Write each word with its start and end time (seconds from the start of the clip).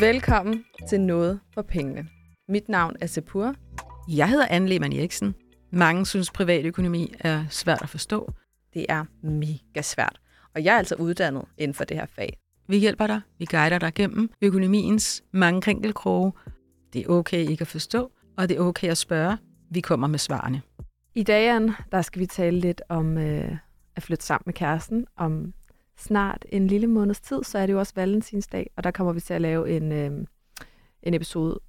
Velkommen 0.00 0.64
til 0.88 1.00
Noget 1.00 1.40
for 1.54 1.62
Pengene. 1.62 2.08
Mit 2.48 2.68
navn 2.68 2.96
er 3.00 3.06
Sepur. 3.06 3.54
Jeg 4.08 4.28
hedder 4.28 4.46
Anne 4.50 4.68
Lehmann 4.68 4.92
Eriksen. 4.92 5.34
Mange 5.72 6.06
synes, 6.06 6.30
privatøkonomi 6.30 7.14
er 7.20 7.44
svært 7.50 7.82
at 7.82 7.88
forstå. 7.88 8.32
Det 8.74 8.86
er 8.88 9.04
mega 9.22 9.82
svært, 9.82 10.20
og 10.54 10.64
jeg 10.64 10.74
er 10.74 10.78
altså 10.78 10.94
uddannet 10.94 11.44
inden 11.58 11.74
for 11.74 11.84
det 11.84 11.96
her 11.96 12.06
fag. 12.06 12.38
Vi 12.68 12.78
hjælper 12.78 13.06
dig. 13.06 13.20
Vi 13.38 13.44
guider 13.44 13.78
dig 13.78 13.94
gennem 13.94 14.30
økonomiens 14.42 15.24
mange 15.32 15.60
krinkelkroge. 15.62 16.32
Det 16.92 17.04
er 17.04 17.08
okay 17.08 17.48
ikke 17.48 17.62
at 17.62 17.68
forstå, 17.68 18.12
og 18.36 18.48
det 18.48 18.56
er 18.56 18.60
okay 18.60 18.88
at 18.88 18.98
spørge. 18.98 19.38
Vi 19.70 19.80
kommer 19.80 20.06
med 20.06 20.18
svarene. 20.18 20.62
I 21.14 21.22
dag, 21.22 21.50
Anne, 21.50 21.74
der 21.92 22.02
skal 22.02 22.20
vi 22.20 22.26
tale 22.26 22.60
lidt 22.60 22.82
om 22.88 23.18
øh, 23.18 23.56
at 23.96 24.02
flytte 24.02 24.24
sammen 24.24 24.42
med 24.46 24.54
kæresten. 24.54 25.06
Om 25.16 25.52
snart 25.98 26.44
en 26.48 26.66
lille 26.66 26.86
måneds 26.86 27.20
tid, 27.20 27.42
så 27.42 27.58
er 27.58 27.66
det 27.66 27.72
jo 27.72 27.78
også 27.78 27.92
valentinsdag, 27.96 28.70
og 28.76 28.84
der 28.84 28.90
kommer 28.90 29.12
vi 29.12 29.20
til 29.20 29.34
at 29.34 29.40
lave 29.40 29.70
en, 29.70 29.92
øh, 29.92 30.26
en 31.02 31.14
episode 31.14 31.60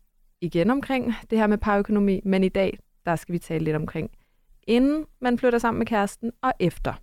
igen 0.42 0.70
omkring 0.70 1.14
det 1.30 1.38
her 1.38 1.48
med 1.48 1.58
parøkonomi. 1.58 2.22
Men 2.26 2.44
i 2.44 2.50
dag, 2.50 2.80
der 3.06 3.16
skal 3.16 3.34
vi 3.34 3.40
tale 3.40 3.64
lidt 3.64 3.76
omkring, 3.76 4.12
inden 4.64 5.06
man 5.22 5.40
flytter 5.40 5.60
sammen 5.60 5.80
med 5.80 5.88
kæresten, 5.88 6.32
og 6.42 6.54
efter. 6.60 6.94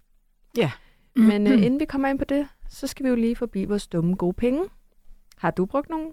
Ja. 0.56 0.70
Men 1.16 1.46
øh, 1.46 1.52
inden 1.52 1.80
vi 1.80 1.84
kommer 1.84 2.08
ind 2.08 2.18
på 2.18 2.24
det, 2.24 2.48
så 2.68 2.86
skal 2.86 3.04
vi 3.04 3.08
jo 3.08 3.14
lige 3.14 3.36
forbi 3.36 3.64
vores 3.64 3.86
dumme 3.86 4.14
gode 4.14 4.32
penge. 4.32 4.64
Har 5.36 5.50
du 5.50 5.66
brugt 5.66 5.90
nogle 5.90 6.10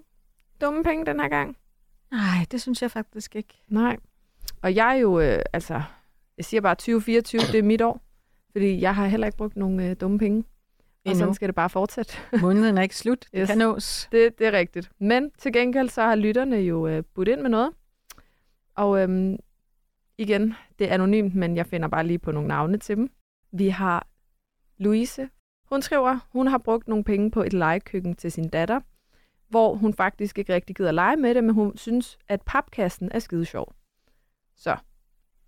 dumme 0.60 0.84
penge 0.84 1.06
den 1.06 1.20
her 1.20 1.28
gang? 1.28 1.56
Nej, 2.10 2.46
det 2.50 2.62
synes 2.62 2.82
jeg 2.82 2.90
faktisk 2.90 3.36
ikke. 3.36 3.62
Nej. 3.68 3.96
Og 4.62 4.74
jeg 4.74 4.88
er 4.88 5.00
jo, 5.00 5.20
øh, 5.20 5.38
altså, 5.52 5.82
jeg 6.36 6.44
siger 6.44 6.60
bare 6.60 6.74
2024, 6.74 7.40
det 7.40 7.54
er 7.54 7.62
mit 7.62 7.82
år. 7.82 8.00
Fordi 8.52 8.80
jeg 8.80 8.94
har 8.94 9.06
heller 9.06 9.26
ikke 9.26 9.38
brugt 9.38 9.56
nogen 9.56 9.80
øh, 9.80 9.96
dumme 10.00 10.18
penge. 10.18 10.44
Og 11.06 11.16
sådan 11.16 11.34
skal 11.34 11.48
det 11.48 11.54
bare 11.54 11.70
fortsætte. 11.70 12.12
Måneden 12.42 12.78
er 12.78 12.82
ikke 12.82 12.96
slut. 12.96 13.20
Det 13.32 13.40
Yes. 13.40 13.48
kan 13.48 13.58
nås. 13.58 14.08
det, 14.12 14.38
det 14.38 14.46
er 14.46 14.52
rigtigt. 14.52 14.90
Men 14.98 15.30
til 15.38 15.52
gengæld 15.52 15.88
så 15.88 16.02
har 16.02 16.14
lytterne 16.14 16.56
jo 16.56 16.86
øh, 16.86 17.02
budt 17.14 17.28
ind 17.28 17.40
med 17.40 17.50
noget. 17.50 17.70
Og 18.74 19.02
øhm, 19.02 19.36
igen, 20.18 20.54
det 20.78 20.90
er 20.90 20.94
anonymt, 20.94 21.34
men 21.34 21.56
jeg 21.56 21.66
finder 21.66 21.88
bare 21.88 22.06
lige 22.06 22.18
på 22.18 22.32
nogle 22.32 22.48
navne 22.48 22.78
til 22.78 22.96
dem. 22.96 23.10
Vi 23.52 23.68
har 23.68 24.06
Louise. 24.78 25.28
Hun 25.68 25.82
skriver, 25.82 26.18
hun 26.32 26.46
har 26.46 26.58
brugt 26.58 26.88
nogle 26.88 27.04
penge 27.04 27.30
på 27.30 27.42
et 27.42 27.52
legekøkken 27.52 28.16
til 28.16 28.32
sin 28.32 28.48
datter, 28.48 28.80
hvor 29.48 29.74
hun 29.74 29.94
faktisk 29.94 30.38
ikke 30.38 30.54
rigtig 30.54 30.76
gider 30.76 30.92
lege 30.92 31.16
med 31.16 31.34
det, 31.34 31.44
men 31.44 31.54
hun 31.54 31.76
synes, 31.76 32.18
at 32.28 32.42
papkassen 32.46 33.08
er 33.12 33.18
skide 33.18 33.44
sjov. 33.44 33.72
Så, 34.56 34.76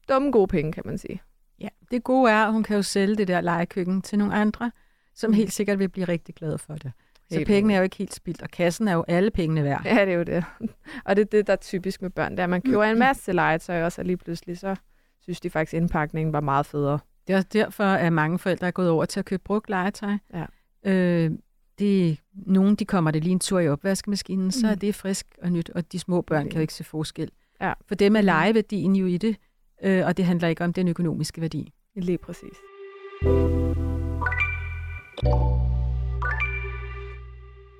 dumme 0.08 0.30
gode 0.30 0.46
penge, 0.46 0.72
kan 0.72 0.82
man 0.86 0.98
sige. 0.98 1.22
Ja, 1.60 1.68
det 1.90 2.04
gode 2.04 2.30
er, 2.30 2.44
at 2.46 2.52
hun 2.52 2.62
kan 2.62 2.76
jo 2.76 2.82
sælge 2.82 3.16
det 3.16 3.28
der 3.28 3.40
legekøkken 3.40 4.02
til 4.02 4.18
nogle 4.18 4.34
andre, 4.34 4.72
som 5.14 5.30
Mm. 5.30 5.34
helt 5.34 5.52
sikkert 5.52 5.78
vil 5.78 5.88
blive 5.88 6.04
rigtig 6.08 6.34
glade 6.34 6.58
for 6.58 6.74
det. 6.74 6.92
Så 7.30 7.36
Helt 7.36 7.46
pengene 7.46 7.74
er 7.74 7.78
jo 7.78 7.82
ikke 7.82 7.96
helt 7.96 8.14
spildt, 8.14 8.42
og 8.42 8.50
kassen 8.50 8.88
er 8.88 8.92
jo 8.94 9.04
alle 9.08 9.30
pengene 9.30 9.64
værd. 9.64 9.82
Ja, 9.84 10.04
det 10.04 10.12
er 10.12 10.16
jo 10.16 10.22
det. 10.22 10.44
Og 11.04 11.16
det 11.16 11.22
er 11.22 11.26
det, 11.26 11.46
der 11.46 11.52
er 11.52 11.56
typisk 11.56 12.02
med 12.02 12.10
børn, 12.10 12.30
det 12.32 12.38
er, 12.38 12.44
at 12.44 12.50
man 12.50 12.62
køber 12.62 12.82
en 12.84 12.98
masse 12.98 13.32
legetøj 13.32 13.82
også, 13.84 14.00
og 14.00 14.04
lige 14.04 14.16
pludselig 14.16 14.58
så 14.58 14.76
synes 15.20 15.40
de 15.40 15.50
faktisk, 15.50 15.74
at 15.74 15.80
indpakningen 15.82 16.32
var 16.32 16.40
meget 16.40 16.66
federe. 16.66 16.98
Det 17.26 17.32
er 17.32 17.36
også 17.36 17.48
derfor, 17.52 17.84
at 17.84 18.12
mange 18.12 18.38
forældre 18.38 18.66
er 18.66 18.70
gået 18.70 18.90
over 18.90 19.04
til 19.04 19.20
at 19.20 19.26
købe 19.26 19.42
brugt 19.44 19.68
legetøj. 19.70 20.12
Ja. 20.34 20.44
Øh, 20.92 21.30
det, 21.78 22.18
nogle 22.32 22.76
de 22.76 22.84
kommer 22.84 23.10
det 23.10 23.22
lige 23.24 23.32
en 23.32 23.40
tur 23.40 23.60
i 23.60 23.68
opvaskemaskinen, 23.68 24.44
mm. 24.44 24.50
så 24.50 24.66
er 24.68 24.74
det 24.74 24.94
frisk 24.94 25.26
og 25.42 25.52
nyt, 25.52 25.70
og 25.70 25.92
de 25.92 25.98
små 25.98 26.20
børn 26.22 26.44
Det- 26.44 26.50
kan 26.52 26.58
jo 26.58 26.62
ikke 26.62 26.74
se 26.74 26.84
forskel. 26.84 27.30
Ja. 27.60 27.72
For 27.88 27.94
dem 27.94 28.16
er 28.16 28.20
legeværdien 28.20 28.96
jo 28.96 29.06
i 29.06 29.16
det, 29.16 29.36
øh, 29.84 30.06
og 30.06 30.16
det 30.16 30.24
handler 30.24 30.48
ikke 30.48 30.64
om 30.64 30.72
den 30.72 30.88
økonomiske 30.88 31.40
værdi. 31.40 31.72
Lige 31.96 32.18
præcis. 32.18 32.56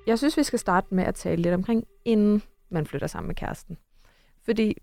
Jeg 0.07 0.17
synes, 0.17 0.37
vi 0.37 0.43
skal 0.43 0.59
starte 0.59 0.95
med 0.95 1.03
at 1.03 1.15
tale 1.15 1.41
lidt 1.41 1.53
omkring, 1.53 1.87
inden 2.05 2.41
man 2.69 2.85
flytter 2.85 3.07
sammen 3.07 3.27
med 3.27 3.35
kæresten. 3.35 3.77
Fordi 4.43 4.77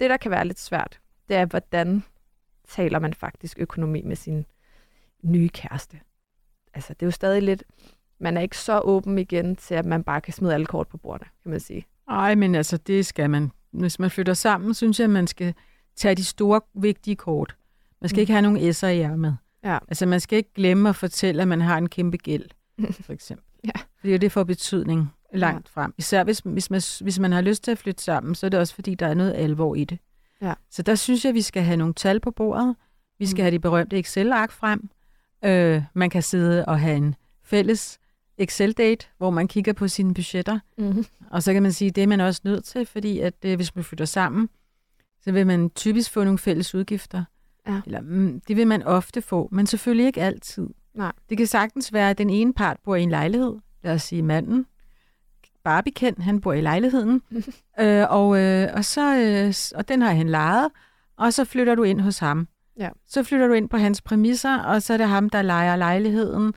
det, 0.00 0.10
der 0.10 0.16
kan 0.16 0.30
være 0.30 0.44
lidt 0.44 0.60
svært, 0.60 1.00
det 1.28 1.36
er, 1.36 1.46
hvordan 1.46 2.04
taler 2.68 2.98
man 2.98 3.14
faktisk 3.14 3.58
økonomi 3.58 4.02
med 4.02 4.16
sin 4.16 4.46
nye 5.22 5.48
kæreste. 5.48 6.00
Altså, 6.74 6.94
det 6.94 7.02
er 7.02 7.06
jo 7.06 7.10
stadig 7.10 7.42
lidt... 7.42 7.64
Man 8.18 8.36
er 8.36 8.40
ikke 8.40 8.58
så 8.58 8.80
åben 8.80 9.18
igen 9.18 9.56
til, 9.56 9.74
at 9.74 9.84
man 9.84 10.04
bare 10.04 10.20
kan 10.20 10.32
smide 10.32 10.54
alle 10.54 10.66
kort 10.66 10.88
på 10.88 10.96
bordet, 10.96 11.26
kan 11.42 11.50
man 11.50 11.60
sige. 11.60 11.86
Ej, 12.08 12.34
men 12.34 12.54
altså, 12.54 12.76
det 12.76 13.06
skal 13.06 13.30
man. 13.30 13.50
Hvis 13.70 13.98
man 13.98 14.10
flytter 14.10 14.34
sammen, 14.34 14.74
synes 14.74 14.98
jeg, 15.00 15.04
at 15.04 15.10
man 15.10 15.26
skal 15.26 15.54
tage 15.96 16.14
de 16.14 16.24
store, 16.24 16.60
vigtige 16.74 17.16
kort. 17.16 17.56
Man 18.00 18.08
skal 18.08 18.16
mm. 18.16 18.20
ikke 18.20 18.32
have 18.32 18.42
nogen 18.42 18.70
S'er 18.70 18.86
i 18.86 19.00
ærmet. 19.00 19.38
Ja. 19.64 19.78
Altså, 19.88 20.06
man 20.06 20.20
skal 20.20 20.36
ikke 20.36 20.52
glemme 20.54 20.88
at 20.88 20.96
fortælle, 20.96 21.42
at 21.42 21.48
man 21.48 21.60
har 21.60 21.78
en 21.78 21.88
kæmpe 21.88 22.16
gæld, 22.16 22.48
for 23.06 23.12
eksempel. 23.12 23.46
Ja. 23.64 23.80
Fordi 24.00 24.18
det 24.18 24.32
får 24.32 24.44
betydning 24.44 25.08
langt 25.34 25.70
ja. 25.76 25.80
frem. 25.80 25.94
Især 25.98 26.24
hvis, 26.24 26.38
hvis, 26.44 26.70
man, 26.70 26.80
hvis 27.00 27.18
man 27.18 27.32
har 27.32 27.40
lyst 27.40 27.64
til 27.64 27.70
at 27.70 27.78
flytte 27.78 28.02
sammen, 28.02 28.34
så 28.34 28.46
er 28.46 28.50
det 28.50 28.60
også, 28.60 28.74
fordi 28.74 28.94
der 28.94 29.06
er 29.06 29.14
noget 29.14 29.34
alvor 29.34 29.74
i 29.74 29.84
det. 29.84 29.98
Ja. 30.40 30.54
Så 30.70 30.82
der 30.82 30.94
synes 30.94 31.24
jeg, 31.24 31.28
at 31.28 31.34
vi 31.34 31.42
skal 31.42 31.62
have 31.62 31.76
nogle 31.76 31.94
tal 31.94 32.20
på 32.20 32.30
bordet. 32.30 32.76
Vi 33.18 33.26
skal 33.26 33.42
Mm. 33.42 33.44
have 33.44 33.50
de 33.50 33.58
berømte 33.58 33.98
Excel-ark 33.98 34.50
frem. 34.52 34.90
Øh, 35.44 35.82
man 35.94 36.10
kan 36.10 36.22
sidde 36.22 36.64
og 36.64 36.80
have 36.80 36.96
en 36.96 37.14
fælles 37.42 37.98
Excel-date, 38.38 39.06
hvor 39.18 39.30
man 39.30 39.48
kigger 39.48 39.72
på 39.72 39.88
sine 39.88 40.14
budgetter. 40.14 40.58
Mm-hmm. 40.78 41.04
Og 41.30 41.42
så 41.42 41.52
kan 41.52 41.62
man 41.62 41.72
sige, 41.72 41.88
at 41.88 41.96
det 41.96 42.02
er 42.02 42.06
man 42.06 42.20
også 42.20 42.40
nødt 42.44 42.64
til, 42.64 42.86
fordi 42.86 43.20
at 43.20 43.34
øh, 43.44 43.56
hvis 43.56 43.74
man 43.74 43.84
flytter 43.84 44.04
sammen, 44.04 44.48
så 45.20 45.32
vil 45.32 45.46
man 45.46 45.70
typisk 45.70 46.10
få 46.10 46.24
nogle 46.24 46.38
fælles 46.38 46.74
udgifter. 46.74 47.24
Ja. 47.68 47.80
Eller, 47.86 48.00
mm, 48.00 48.40
det 48.48 48.56
vil 48.56 48.66
man 48.66 48.82
ofte 48.82 49.22
få, 49.22 49.48
men 49.52 49.66
selvfølgelig 49.66 50.06
ikke 50.06 50.22
altid. 50.22 50.68
Nej. 50.94 51.12
Det 51.28 51.38
kan 51.38 51.46
sagtens 51.46 51.92
være, 51.92 52.10
at 52.10 52.18
den 52.18 52.30
ene 52.30 52.52
part 52.52 52.76
bor 52.84 52.96
i 52.96 53.02
en 53.02 53.10
lejlighed. 53.10 53.54
Lad 53.82 53.94
os 53.94 54.02
sige 54.02 54.22
manden. 54.22 54.66
Bare 55.64 55.82
bekendt, 55.82 56.22
han 56.22 56.40
bor 56.40 56.52
i 56.52 56.60
lejligheden. 56.60 57.22
øh, 57.80 58.06
og, 58.10 58.38
øh, 58.40 58.68
og, 58.74 58.84
så, 58.84 59.16
øh, 59.16 59.78
og 59.78 59.88
den 59.88 60.02
har 60.02 60.12
han 60.12 60.28
lejet, 60.28 60.68
og 61.16 61.32
så 61.32 61.44
flytter 61.44 61.74
du 61.74 61.82
ind 61.82 62.00
hos 62.00 62.18
ham. 62.18 62.48
Ja. 62.78 62.88
Så 63.06 63.22
flytter 63.22 63.46
du 63.46 63.52
ind 63.52 63.68
på 63.68 63.76
hans 63.76 64.02
præmisser, 64.02 64.58
og 64.58 64.82
så 64.82 64.92
er 64.92 64.96
det 64.96 65.08
ham, 65.08 65.30
der 65.30 65.42
lejer 65.42 65.76
lejligheden. 65.76 66.54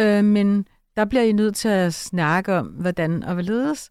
Øh, 0.00 0.24
men 0.24 0.66
der 0.96 1.04
bliver 1.04 1.22
I 1.22 1.32
nødt 1.32 1.56
til 1.56 1.68
at 1.68 1.94
snakke 1.94 2.54
om, 2.54 2.66
hvordan 2.66 3.22
og 3.22 3.34
hvorledes. 3.34 3.90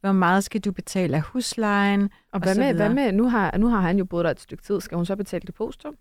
Hvor 0.00 0.12
meget 0.12 0.44
skal 0.44 0.60
du 0.60 0.72
betale 0.72 1.16
af 1.16 1.22
huslejen? 1.22 2.02
Og 2.02 2.08
Og 2.32 2.40
hvad 2.40 2.54
så 2.54 2.60
med, 2.60 2.74
hvad 2.74 2.88
med 2.94 3.12
nu, 3.12 3.28
har, 3.28 3.56
nu 3.58 3.68
har 3.68 3.80
han 3.80 3.98
jo 3.98 4.04
boet 4.04 4.24
der 4.24 4.30
et 4.30 4.40
stykke 4.40 4.62
tid. 4.64 4.80
Skal 4.80 4.96
hun 4.96 5.06
så 5.06 5.16
betale 5.16 5.42
depositum? 5.46 5.94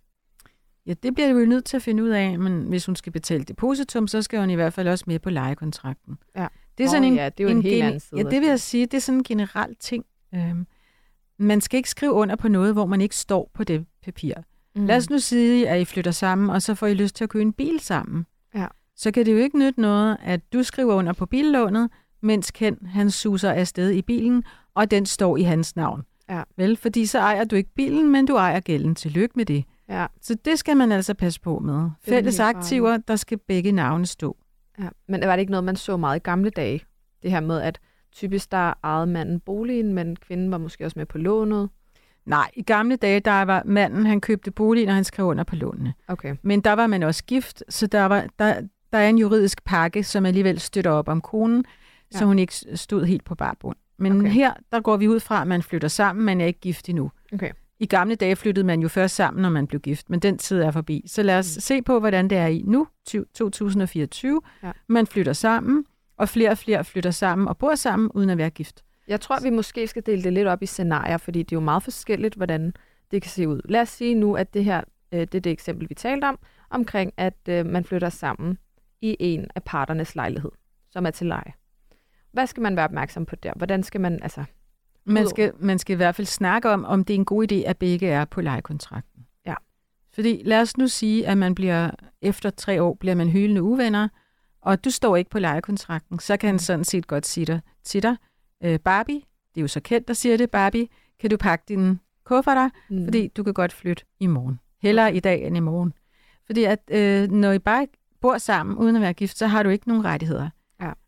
Ja, 0.86 0.94
det 1.04 1.14
bliver 1.14 1.30
jo 1.30 1.46
nødt 1.46 1.66
til 1.66 1.76
at 1.78 1.84
finde 1.84 2.04
ud 2.04 2.10
af, 2.10 2.40
men 2.40 2.64
hvis 2.64 2.86
hun 2.86 2.96
skal 2.96 3.12
betale 3.12 3.44
depositum, 3.44 4.08
så 4.08 4.22
skal 4.22 4.40
hun 4.40 4.50
i 4.50 4.56
hvert 4.56 4.74
fald 4.74 4.88
også 4.88 5.04
med 5.08 5.20
på 5.20 5.30
lejekontrakten. 5.30 6.18
Ja. 6.36 6.48
Det 6.78 6.84
er 6.84 6.88
sådan 6.88 7.04
Åh, 7.04 7.08
en, 7.08 7.16
ja, 7.16 7.30
det 7.30 7.44
er 7.44 7.50
jo 7.50 7.56
en 7.58 7.62
helt 7.62 7.76
gene- 7.76 7.86
anden 7.86 8.00
side 8.00 8.22
Ja, 8.22 8.30
det 8.30 8.42
vil 8.42 8.50
jeg 8.50 8.60
sige, 8.60 8.86
det 8.86 8.94
er 8.94 9.02
sådan 9.02 9.20
en 9.20 9.24
generel 9.24 9.76
ting. 9.76 10.06
Øhm, 10.36 10.68
man 11.38 11.62
skal 11.62 11.78
ikke 11.78 11.90
skrive 11.90 12.12
under 12.12 12.36
på 12.36 12.48
noget, 12.48 12.74
hvor 12.74 12.86
man 12.86 13.02
ikke 13.02 13.16
står 13.16 13.52
på 13.54 13.64
det 13.64 13.86
papir. 14.04 14.34
Mm. 14.76 14.86
Lad 14.86 14.98
os 14.98 15.10
nu 15.10 15.20
sige, 15.20 15.70
at 15.70 15.82
I 15.82 15.86
flytter 15.86 16.12
sammen, 16.12 16.50
og 16.50 16.62
så 16.62 16.76
får 16.76 16.88
I 16.88 16.94
lyst 16.94 17.16
til 17.16 17.24
at 17.24 17.30
købe 17.30 17.42
en 17.42 17.54
bil 17.54 17.80
sammen. 17.80 18.26
Ja. 18.56 18.68
Så 18.96 19.12
kan 19.12 19.26
det 19.26 19.32
jo 19.32 19.38
ikke 19.38 19.60
nytte 19.60 19.82
noget, 19.82 20.18
at 20.24 20.54
du 20.54 20.64
skriver 20.64 20.94
under 20.94 21.14
på 21.14 21.26
billånet, 21.26 21.90
mens 22.24 22.52
Ken 22.52 22.78
han 22.86 23.12
suser 23.12 23.52
afsted 23.52 23.92
i 23.92 24.02
bilen, 24.02 24.44
og 24.76 24.92
den 24.92 25.06
står 25.06 25.38
i 25.38 25.42
hans 25.42 25.76
navn. 25.76 26.04
Ja. 26.30 26.42
Vel, 26.58 26.78
fordi 26.78 27.06
så 27.06 27.20
ejer 27.20 27.44
du 27.44 27.56
ikke 27.56 27.74
bilen, 27.76 28.12
men 28.12 28.26
du 28.26 28.36
ejer 28.36 28.60
gælden. 28.60 28.96
Tillykke 28.96 29.34
med 29.36 29.46
det. 29.46 29.64
Ja, 29.90 30.06
Så 30.22 30.36
det 30.46 30.60
skal 30.60 30.78
man 30.78 30.92
altså 30.92 31.14
passe 31.14 31.42
på 31.42 31.60
med. 31.60 31.90
Fælles 32.06 32.40
aktiver, 32.40 32.98
der 32.98 33.16
skal 33.16 33.38
begge 33.48 33.72
navne 33.72 34.06
stå. 34.06 34.38
ja. 34.80 34.88
Men 35.08 35.22
var 35.22 35.36
det 35.36 35.40
ikke 35.40 35.52
noget, 35.52 35.64
man 35.64 35.76
så 35.76 35.98
meget 35.98 36.16
i 36.16 36.20
gamle 36.20 36.50
dage? 36.50 36.82
Det 37.24 37.32
her 37.32 37.40
med, 37.40 37.62
at 37.62 37.80
typisk 38.12 38.52
der 38.52 38.74
ejede 38.84 39.08
manden 39.08 39.40
boligen, 39.40 39.94
men 39.94 40.16
kvinden 40.16 40.52
var 40.52 40.58
måske 40.58 40.86
også 40.86 41.00
med 41.00 41.06
på 41.06 41.18
lånet. 41.18 41.70
Nej, 42.26 42.52
i 42.56 42.62
gamle 42.62 42.96
dage, 42.96 43.20
der 43.20 43.42
var 43.42 43.64
manden, 43.66 44.06
han 44.06 44.22
købte 44.22 44.52
boligen, 44.52 44.90
og 44.90 44.96
han 44.96 45.04
skrev 45.04 45.26
under 45.26 45.44
på 45.44 45.56
lånene. 45.56 45.94
Okay. 46.08 46.36
Men 46.42 46.62
der 46.62 46.74
var 46.74 46.88
man 46.88 47.04
også 47.04 47.24
gift, 47.24 47.64
så 47.70 47.88
der, 47.88 48.06
var, 48.06 48.26
der, 48.40 48.62
der 48.94 48.98
er 48.98 49.10
en 49.10 49.18
juridisk 49.18 49.64
pakke, 49.64 50.04
som 50.04 50.26
alligevel 50.26 50.60
støtter 50.60 50.92
op 50.92 51.08
om 51.08 51.22
konen, 51.22 51.66
ja. 52.14 52.20
så 52.20 52.26
hun 52.26 52.40
ikke 52.40 52.54
stod 52.76 53.06
helt 53.06 53.24
på 53.26 53.36
barbund. 53.36 53.76
Men 53.98 54.20
Okay. 54.22 54.30
her, 54.32 54.54
der 54.72 54.80
går 54.80 54.98
vi 54.98 55.08
ud 55.08 55.20
fra, 55.20 55.42
at 55.42 55.48
man 55.48 55.62
flytter 55.62 55.88
sammen, 55.88 56.26
man 56.26 56.42
er 56.42 56.46
ikke 56.46 56.60
gift 56.60 56.90
endnu. 56.90 57.12
Okay. 57.34 57.52
I 57.80 57.86
gamle 57.86 58.16
dage 58.16 58.36
flyttede 58.36 58.66
man 58.66 58.82
jo 58.82 58.88
først 58.88 59.16
sammen, 59.16 59.42
når 59.42 59.50
man 59.50 59.68
blev 59.68 59.82
gift, 59.82 60.10
men 60.10 60.20
den 60.20 60.38
tid 60.38 60.62
er 60.62 60.72
forbi. 60.72 61.04
Så 61.08 61.24
lad 61.24 61.38
os 61.40 61.58
mm. 61.58 61.62
se 61.62 61.82
på, 61.82 62.00
hvordan 62.00 62.28
det 62.30 62.38
er 62.38 62.48
i 62.48 62.64
nu, 62.68 62.88
20- 63.10 63.24
2024. 63.34 64.42
Ja. 64.64 64.72
Man 64.88 65.08
flytter 65.08 65.34
sammen, 65.34 65.86
og 66.18 66.30
flere 66.30 66.50
og 66.50 66.58
flere 66.58 66.84
flytter 66.84 67.12
sammen 67.12 67.48
og 67.48 67.58
bor 67.58 67.76
sammen, 67.76 68.12
uden 68.12 68.30
at 68.30 68.38
være 68.38 68.50
gift. 68.50 68.84
Jeg 69.08 69.22
tror, 69.22 69.40
vi 69.44 69.50
måske 69.50 69.88
skal 69.88 70.04
dele 70.06 70.24
det 70.24 70.34
lidt 70.34 70.48
op 70.48 70.64
i 70.64 70.66
scenarier, 70.66 71.18
fordi 71.18 71.40
det 71.44 71.52
er 71.52 71.56
jo 71.56 71.62
meget 71.64 71.84
forskelligt, 71.84 72.36
hvordan 72.36 72.74
det 73.12 73.22
kan 73.22 73.32
se 73.32 73.48
ud. 73.48 73.62
Lad 73.66 73.82
os 73.82 73.90
sige 73.90 74.16
nu, 74.16 74.36
at 74.36 74.54
det 74.54 74.66
her 74.66 74.82
øh, 75.14 75.20
det 75.20 75.36
er 75.36 75.40
det 75.40 75.52
eksempel, 75.52 75.90
vi 75.90 75.96
talte 75.96 76.26
om, 76.26 76.40
omkring 76.70 77.14
at 77.18 77.38
øh, 77.50 77.66
man 77.66 77.84
flytter 77.84 78.10
sammen 78.10 78.58
i 79.02 79.18
en 79.20 79.48
af 79.56 79.64
parternes 79.64 80.16
lejlighed, 80.16 80.52
som 80.92 81.06
er 81.06 81.12
til 81.12 81.28
leje. 81.28 81.54
Hvad 82.34 82.48
skal 82.48 82.64
man 82.64 82.76
være 82.76 82.86
opmærksom 82.86 83.26
på 83.26 83.36
der? 83.36 83.54
Hvordan 83.56 83.84
skal 83.84 84.02
man, 84.02 84.20
altså... 84.24 84.44
Man 85.06 85.28
skal, 85.30 85.52
man 85.60 85.80
skal 85.80 85.94
i 85.94 85.98
hvert 85.98 86.16
fald 86.16 86.28
snakke 86.28 86.70
om, 86.70 86.86
om 86.86 87.06
det 87.06 87.14
er 87.14 87.18
en 87.18 87.26
god 87.26 87.52
idé, 87.52 87.56
at 87.56 87.78
begge 87.78 88.08
er 88.08 88.26
på 88.26 88.42
lejekontrakten. 88.42 89.26
Ja. 89.46 89.54
Fordi 90.14 90.42
lad 90.46 90.62
os 90.62 90.78
nu 90.78 90.88
sige, 90.88 91.28
at 91.28 91.38
man 91.38 91.56
bliver 91.56 91.92
efter 92.22 92.50
tre 92.50 92.84
år 92.84 92.94
bliver 93.00 93.16
man 93.16 93.30
hylende 93.30 93.64
uvenner, 93.64 94.08
og 94.62 94.86
du 94.86 94.90
står 94.90 95.16
ikke 95.16 95.30
på 95.30 95.40
lejekontrakten, 95.40 96.20
så 96.20 96.38
kan 96.38 96.48
han 96.48 96.60
sådan 96.60 96.84
set 96.86 97.08
godt 97.08 97.26
sige 97.26 97.46
dig, 97.46 97.60
til 97.84 98.04
dig, 98.04 98.16
øh, 98.64 98.80
Barbie, 98.80 99.22
det 99.56 99.58
er 99.58 99.62
jo 99.62 99.68
så 99.68 99.80
kendt, 99.80 100.08
der 100.08 100.14
siger 100.14 100.38
det, 100.38 100.52
Barbie, 100.52 100.88
kan 101.20 101.30
du 101.30 101.38
pakke 101.38 101.66
dine 101.68 102.00
kufferter, 102.24 102.70
Mm. 102.90 103.04
fordi 103.06 103.28
du 103.28 103.44
kan 103.44 103.54
godt 103.54 103.74
flytte 103.74 104.04
i 104.20 104.28
morgen. 104.28 104.60
Hellere 104.82 105.16
i 105.16 105.20
dag 105.20 105.48
end 105.48 105.58
i 105.58 105.60
morgen. 105.60 105.94
Fordi 106.46 106.64
at 106.64 106.80
øh, 106.92 107.32
når 107.32 107.52
I 107.52 107.60
bare 107.60 107.88
bor 108.22 108.38
sammen 108.38 108.78
uden 108.78 108.96
at 108.96 109.02
være 109.02 109.14
gift, 109.14 109.38
så 109.38 109.48
har 109.48 109.64
du 109.64 109.70
ikke 109.70 109.88
nogen 109.88 110.06
rettigheder. 110.06 110.50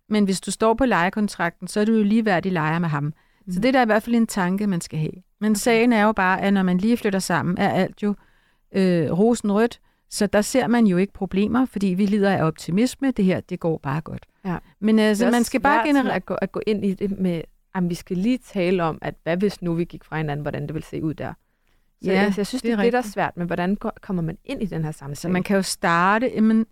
Men 0.09 0.25
hvis 0.25 0.41
du 0.41 0.51
står 0.51 0.73
på 0.73 0.85
lejekontrakten, 0.85 1.67
så 1.67 1.79
er 1.79 1.85
du 1.85 1.91
jo 1.91 2.03
ligeværdig 2.03 2.51
lejer 2.51 2.79
med 2.79 2.89
ham. 2.89 3.03
Mm. 3.03 3.53
Så 3.53 3.59
det 3.59 3.67
er 3.67 3.71
der 3.71 3.81
i 3.81 3.85
hvert 3.85 4.03
fald 4.03 4.15
en 4.15 4.27
tanke, 4.27 4.67
man 4.67 4.81
skal 4.81 4.99
have. 4.99 5.11
Men 5.41 5.51
okay. 5.51 5.59
sagen 5.59 5.93
er 5.93 6.03
jo 6.03 6.11
bare, 6.11 6.41
at 6.41 6.53
når 6.53 6.63
man 6.63 6.77
lige 6.77 6.97
flytter 6.97 7.19
sammen, 7.19 7.57
er 7.57 7.69
alt 7.69 8.03
jo 8.03 8.15
øh, 8.75 9.11
rosenrødt. 9.11 9.79
Så 10.09 10.27
der 10.27 10.41
ser 10.41 10.67
man 10.67 10.87
jo 10.87 10.97
ikke 10.97 11.13
problemer, 11.13 11.65
fordi 11.65 11.87
vi 11.87 12.05
lider 12.05 12.31
af 12.31 12.43
optimisme. 12.43 13.11
Det 13.11 13.25
her, 13.25 13.39
det 13.39 13.59
går 13.59 13.77
bare 13.77 14.01
godt. 14.01 14.25
Ja. 14.45 14.57
Men 14.79 14.99
altså, 14.99 15.31
man 15.31 15.43
skal 15.43 15.59
bare 15.59 15.87
generelt... 15.87 16.11
at 16.11 16.25
gå, 16.25 16.33
at 16.33 16.51
gå 16.51 16.61
ind 16.67 16.85
i 16.85 16.93
det 16.93 17.19
med, 17.19 17.41
at 17.75 17.89
vi 17.89 17.95
skal 17.95 18.17
lige 18.17 18.37
tale 18.37 18.83
om, 18.83 18.97
at 19.01 19.15
hvad 19.23 19.37
hvis 19.37 19.61
nu 19.61 19.73
vi 19.73 19.83
gik 19.83 20.03
fra 20.03 20.17
hinanden, 20.17 20.41
hvordan 20.41 20.61
det 20.61 20.73
ville 20.73 20.85
se 20.85 21.03
ud 21.03 21.13
der. 21.13 21.33
Så 22.03 22.11
Ja, 22.11 22.21
jeg, 22.21 22.33
jeg 22.37 22.47
synes, 22.47 22.61
det 22.61 22.71
er 22.71 22.75
det, 22.75 22.93
der 22.93 22.99
rigtigt. 22.99 23.13
svært, 23.13 23.37
men 23.37 23.47
hvordan 23.47 23.77
kommer 24.01 24.23
man 24.23 24.37
ind 24.45 24.63
i 24.63 24.65
den 24.65 24.83
her 24.83 24.91
samtale? 24.91 25.15
Så 25.15 25.29
man 25.29 25.43
kan 25.43 25.55
jo 25.55 25.61
starte, 25.61 26.31
jamen, 26.35 26.65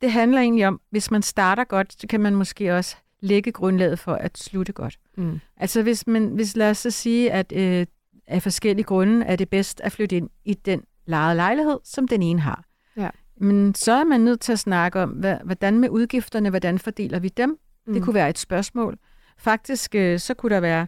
det 0.00 0.12
handler 0.12 0.40
egentlig 0.40 0.66
om, 0.66 0.80
hvis 0.90 1.10
man 1.10 1.22
starter 1.22 1.64
godt, 1.64 2.00
så 2.00 2.06
kan 2.06 2.20
man 2.20 2.34
måske 2.34 2.74
også 2.76 2.96
lægge 3.20 3.52
grundlaget 3.52 3.98
for 3.98 4.14
at 4.14 4.38
slutte 4.38 4.72
godt. 4.72 4.98
mm. 5.16 5.40
Altså 5.56 5.82
hvis, 5.82 6.06
man, 6.06 6.26
hvis 6.28 6.56
lad 6.56 6.70
os 6.70 6.78
så 6.78 6.90
sige, 6.90 7.32
at 7.32 7.52
øh, 7.52 7.86
af 8.26 8.42
forskellige 8.42 8.84
grunde 8.84 9.26
er 9.26 9.36
det 9.36 9.48
bedst 9.48 9.80
at 9.80 9.92
flytte 9.92 10.16
ind 10.16 10.30
i 10.44 10.54
den 10.54 10.82
lejede 11.06 11.36
lejlighed, 11.36 11.78
som 11.84 12.08
den 12.08 12.22
ene 12.22 12.40
har. 12.40 12.64
Ja. 12.96 13.10
Men 13.36 13.74
så 13.74 13.92
er 13.92 14.04
man 14.04 14.20
nødt 14.20 14.40
til 14.40 14.52
at 14.52 14.58
snakke 14.58 15.00
om, 15.00 15.10
hvad, 15.10 15.36
hvordan 15.44 15.78
med 15.78 15.88
udgifterne, 15.88 16.50
hvordan 16.50 16.78
fordeler 16.78 17.18
vi 17.18 17.28
dem? 17.28 17.58
Mm. 17.86 17.94
Det 17.94 18.02
kunne 18.02 18.14
være 18.14 18.30
et 18.30 18.38
spørgsmål. 18.38 18.98
Faktisk 19.38 19.94
øh, 19.94 20.18
så 20.18 20.34
kunne 20.34 20.54
der 20.54 20.60
være, 20.60 20.86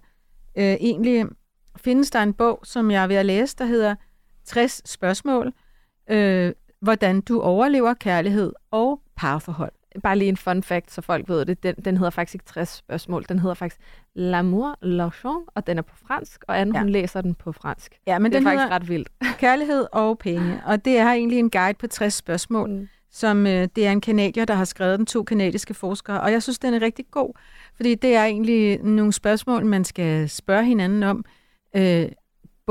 øh, 0.57 0.65
egentlig 0.65 1.27
findes 1.77 2.11
der 2.11 2.23
en 2.23 2.33
bog, 2.33 2.61
som 2.65 2.91
jeg 2.91 3.03
er 3.03 3.07
ved 3.07 3.17
at 3.17 3.27
læse, 3.27 3.57
der 3.57 3.65
hedder 3.65 3.95
60 4.45 4.91
spørgsmål, 4.91 5.53
øh, 6.11 6.53
hvordan 6.83 7.21
du 7.21 7.41
overlever 7.41 7.95
kærlighed 7.95 8.53
og 8.71 9.01
parforhold. 9.17 9.73
Bare 10.03 10.19
lige 10.19 10.29
en 10.29 10.37
fun 10.37 10.63
fact, 10.63 10.93
så 10.93 11.01
folk 11.03 11.29
ved 11.29 11.45
det. 11.45 11.63
Den, 11.63 11.75
den 11.85 11.97
hedder 11.97 12.11
faktisk 12.11 12.35
ikke 12.35 12.45
60 12.47 12.69
spørgsmål. 12.69 13.25
Den 13.29 13.39
hedder 13.39 13.55
faktisk 13.55 13.81
L'amour, 14.19 14.75
l'argent, 14.85 15.45
og 15.55 15.67
den 15.67 15.79
er 15.79 15.83
på 15.83 15.95
fransk, 16.07 16.45
og 16.49 16.61
Anne, 16.61 16.73
Ja. 16.75 16.81
hun 16.81 16.89
læser 16.91 17.21
den 17.21 17.35
på 17.35 17.53
fransk. 17.53 17.99
Ja, 18.07 18.19
men 18.19 18.33
det 18.33 18.37
er 18.37 18.41
den 18.41 18.47
faktisk 18.49 18.71
ret 18.71 18.89
vildt. 18.89 19.09
Kærlighed 19.39 19.87
og 19.93 20.19
penge, 20.19 20.61
og 20.67 20.85
det 20.85 20.99
er 20.99 21.07
egentlig 21.13 21.39
en 21.39 21.51
guide 21.51 21.79
på 21.79 21.87
60 21.87 22.15
spørgsmål, 22.15 22.71
Mm. 22.71 22.89
som 23.11 23.47
øh, 23.47 23.69
det 23.77 23.87
er 23.87 23.93
en 23.93 24.01
kanadier, 24.01 24.45
der 24.45 24.55
har 24.55 24.65
skrevet 24.65 24.99
den, 24.99 25.07
to 25.07 25.23
kanadiske 25.23 25.75
forskere, 25.75 26.21
og 26.21 26.33
jeg 26.33 26.43
synes, 26.43 26.59
den 26.59 26.75
er 26.75 26.83
rigtig 26.83 27.05
god, 27.11 27.33
fordi 27.77 27.95
det 27.95 28.15
er 28.15 28.25
egentlig 28.25 28.79
nogle 28.83 29.13
spørgsmål, 29.13 29.67
man 29.67 29.85
skal 29.85 30.29
spørge 30.29 30.65
hinanden 30.65 31.03
om, 31.03 31.25
øh, 31.77 32.07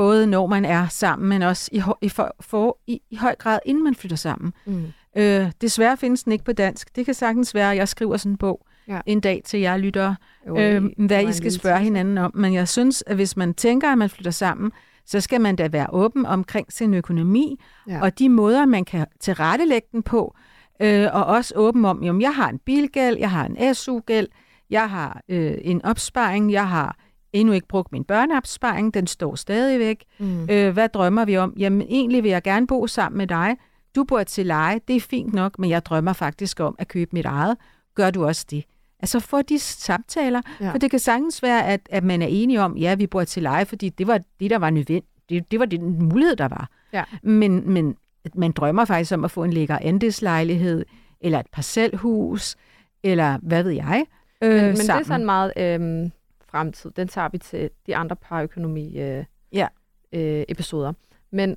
både 0.00 0.26
når 0.26 0.46
man 0.46 0.64
er 0.64 0.86
sammen, 0.88 1.28
men 1.28 1.42
også 1.42 1.70
i, 1.72 1.82
i, 2.02 2.08
for, 2.08 2.36
for, 2.40 2.78
i, 2.86 3.00
i 3.10 3.16
høj 3.16 3.34
grad, 3.34 3.58
inden 3.66 3.84
man 3.84 3.94
flytter 3.94 4.16
sammen. 4.16 4.52
Mm. 4.66 4.84
Øh, 5.16 5.52
desværre 5.60 5.96
findes 5.96 6.22
den 6.22 6.32
ikke 6.32 6.44
på 6.44 6.52
dansk. 6.52 6.96
Det 6.96 7.04
kan 7.04 7.14
sagtens 7.14 7.54
være, 7.54 7.70
at 7.70 7.76
jeg 7.76 7.88
skriver 7.88 8.16
sådan 8.16 8.32
en 8.32 8.36
bog 8.36 8.66
Ja. 8.88 9.00
en 9.06 9.20
dag 9.20 9.42
til 9.44 9.60
jer 9.60 9.76
lyttere, 9.76 10.16
øh, 10.48 10.84
hvad 10.98 11.22
I 11.28 11.32
skal 11.32 11.52
spørge 11.52 11.80
hinanden 11.80 12.18
om. 12.18 12.30
Men 12.34 12.54
jeg 12.54 12.68
synes, 12.68 13.04
at 13.06 13.16
hvis 13.16 13.36
man 13.36 13.54
tænker, 13.54 13.92
at 13.92 13.98
man 13.98 14.10
flytter 14.10 14.30
sammen, 14.30 14.72
så 15.06 15.20
skal 15.20 15.40
man 15.40 15.56
da 15.56 15.68
være 15.68 15.86
åben 15.92 16.26
omkring 16.26 16.72
sin 16.72 16.94
økonomi, 16.94 17.60
Ja. 17.88 18.02
og 18.02 18.18
de 18.18 18.28
måder, 18.28 18.66
man 18.66 18.84
kan 18.84 19.06
tilrettelægge 19.20 19.88
den 19.92 20.02
på, 20.02 20.34
øh, 20.82 21.08
og 21.12 21.24
også 21.24 21.54
åben 21.56 21.84
om, 21.84 22.02
at 22.04 22.22
jeg 22.22 22.34
har 22.34 22.48
en 22.48 22.58
bilgæld, 22.58 23.16
jeg 23.18 23.30
har 23.30 23.44
en 23.44 23.74
SU-gæld, 23.74 24.28
jeg 24.70 24.90
har 24.90 25.20
øh, 25.28 25.54
en 25.62 25.84
opsparing, 25.84 26.52
jeg 26.52 26.68
har 26.68 26.96
endnu 27.32 27.54
ikke 27.54 27.68
brugt 27.68 27.92
min 27.92 28.04
børneopsparing, 28.04 28.94
den 28.94 29.06
står 29.06 29.34
stadigvæk. 29.34 30.04
Mm. 30.18 30.50
Øh, 30.50 30.72
hvad 30.72 30.88
drømmer 30.88 31.24
vi 31.24 31.36
om? 31.36 31.54
Jamen, 31.58 31.82
egentlig 31.82 32.22
vil 32.22 32.30
jeg 32.30 32.42
gerne 32.42 32.66
bo 32.66 32.86
sammen 32.86 33.18
med 33.18 33.26
dig. 33.26 33.56
Du 33.94 34.04
bor 34.04 34.22
til 34.22 34.46
leje, 34.46 34.80
det 34.88 34.96
er 34.96 35.00
fint 35.00 35.34
nok, 35.34 35.58
men 35.58 35.70
jeg 35.70 35.84
drømmer 35.84 36.12
faktisk 36.12 36.60
om 36.60 36.74
at 36.78 36.88
købe 36.88 37.10
mit 37.12 37.26
eget. 37.26 37.56
Gør 37.94 38.10
du 38.10 38.24
også 38.24 38.46
det? 38.50 38.64
Altså 39.00 39.20
få 39.20 39.42
de 39.42 39.58
samtaler, 39.58 40.40
ja. 40.60 40.72
For 40.72 40.78
det 40.78 40.90
kan 40.90 40.98
sagtens 40.98 41.42
være, 41.42 41.66
at, 41.66 41.80
at 41.90 42.04
man 42.04 42.22
er 42.22 42.26
enige 42.26 42.60
om, 42.60 42.76
ja, 42.76 42.94
vi 42.94 43.06
bor 43.06 43.24
til 43.24 43.42
leje, 43.42 43.64
fordi 43.64 43.88
det 43.88 44.06
var 44.06 44.20
det, 44.40 44.50
der 44.50 44.58
var 44.58 44.70
nødvendigt. 44.70 45.06
Det, 45.28 45.50
det 45.50 45.58
var 45.58 45.66
den 45.66 46.08
mulighed, 46.08 46.36
der 46.36 46.48
var. 46.48 46.68
Ja. 46.92 47.04
Men, 47.22 47.70
men 47.70 47.96
man 48.34 48.52
drømmer 48.52 48.84
faktisk 48.84 49.12
om 49.12 49.24
at 49.24 49.30
få 49.30 49.44
en 49.44 49.52
lækker 49.52 49.78
andelslejlighed, 49.80 50.84
eller 51.20 51.38
et 51.38 51.46
parcelhus, 51.52 52.56
eller 53.02 53.38
hvad 53.42 53.62
ved 53.62 53.72
jeg, 53.72 54.04
øh, 54.42 54.50
Men, 54.50 54.64
men 54.64 54.76
det 54.76 54.90
er 54.90 55.02
sådan 55.02 55.26
meget 55.26 55.52
øhm, 55.56 56.12
fremtid. 56.50 56.90
Den 56.90 57.08
tager 57.08 57.28
vi 57.28 57.38
til 57.38 57.70
de 57.86 57.96
andre 57.96 58.16
parøkonomi 58.16 59.00
øh, 59.00 59.24
Ja. 59.52 59.68
øh, 60.12 60.44
episoder. 60.48 60.92
Men 61.30 61.56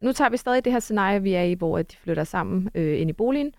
nu 0.00 0.12
tager 0.12 0.28
vi 0.30 0.36
stadig 0.36 0.64
det 0.64 0.72
her 0.72 0.80
scenarie, 0.80 1.22
vi 1.22 1.32
er 1.34 1.42
i, 1.42 1.54
hvor 1.54 1.82
de 1.82 1.96
flytter 1.96 2.24
sammen 2.24 2.70
øh, 2.74 3.00
ind 3.00 3.10
i 3.10 3.12
boligen. 3.12 3.54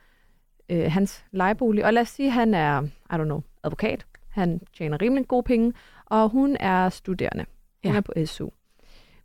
Øh, 0.70 0.92
hans 0.92 1.26
lejebolig. 1.32 1.86
Og 1.86 1.94
lad 1.94 2.02
os 2.02 2.10
sige, 2.10 2.28
at 2.28 2.34
han 2.34 2.54
er, 2.54 2.82
I 2.84 3.14
don't 3.14 3.24
know, 3.24 3.42
advokat. 3.64 4.06
Han 4.30 4.62
tjener 4.74 5.02
rimelig 5.02 5.28
gode 5.28 5.44
penge, 5.44 5.74
og 6.06 6.30
hun 6.30 6.58
er 6.60 6.90
studerende. 6.90 7.46
Hun 7.84 7.92
Ja. 7.94 7.98
er 7.98 8.02
på 8.02 8.14
SU. 8.26 8.50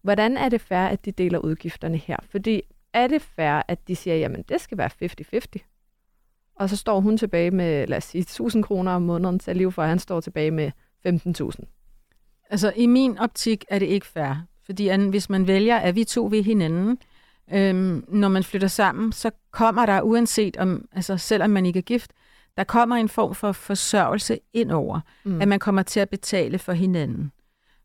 Hvordan 0.02 0.36
er 0.36 0.48
det 0.48 0.60
fair, 0.60 0.78
at 0.86 1.04
de 1.04 1.12
deler 1.12 1.38
udgifterne 1.38 1.96
her? 1.96 2.16
Fordi 2.22 2.62
er 2.92 3.06
det 3.06 3.22
fair, 3.22 3.62
at 3.68 3.88
de 3.88 3.96
siger, 3.96 4.16
jamen 4.16 4.42
det 4.42 4.60
skal 4.60 4.78
være 4.78 4.90
50-50? 4.90 6.52
Og 6.54 6.70
så 6.70 6.76
står 6.76 7.00
hun 7.00 7.16
tilbage 7.18 7.50
med, 7.50 7.86
lad 7.86 7.96
os 7.96 8.04
sige, 8.04 8.20
1000 8.22 8.64
kroner 8.64 8.92
om 8.92 9.02
måneden 9.02 9.38
til 9.38 9.50
at 9.50 9.56
leve 9.56 9.72
for, 9.72 9.82
og 9.82 9.88
han 9.88 9.98
står 9.98 10.20
tilbage 10.20 10.50
med 10.50 10.70
15.000. 11.06 12.46
Altså, 12.50 12.72
i 12.76 12.86
min 12.86 13.18
optik 13.18 13.64
er 13.68 13.78
det 13.78 13.86
ikke 13.86 14.06
fair. 14.06 14.34
Fordi 14.66 14.88
an, 14.88 15.08
hvis 15.08 15.30
man 15.30 15.46
vælger, 15.46 15.76
at 15.76 15.94
vi 15.94 16.04
to 16.04 16.28
ved 16.30 16.42
hinanden, 16.42 16.98
øhm, 17.52 18.04
når 18.08 18.28
man 18.28 18.44
flytter 18.44 18.68
sammen, 18.68 19.12
så 19.12 19.30
kommer 19.50 19.86
der, 19.86 20.02
uanset 20.02 20.56
om, 20.56 20.88
altså 20.92 21.16
selvom 21.16 21.50
man 21.50 21.66
ikke 21.66 21.78
er 21.78 21.82
gift, 21.82 22.10
der 22.56 22.64
kommer 22.64 22.96
en 22.96 23.08
form 23.08 23.34
for 23.34 23.52
forsørgelse 23.52 24.38
ind 24.52 24.70
over, 24.72 25.00
Mm. 25.24 25.40
at 25.40 25.48
man 25.48 25.58
kommer 25.58 25.82
til 25.82 26.00
at 26.00 26.10
betale 26.10 26.58
for 26.58 26.72
hinanden. 26.72 27.32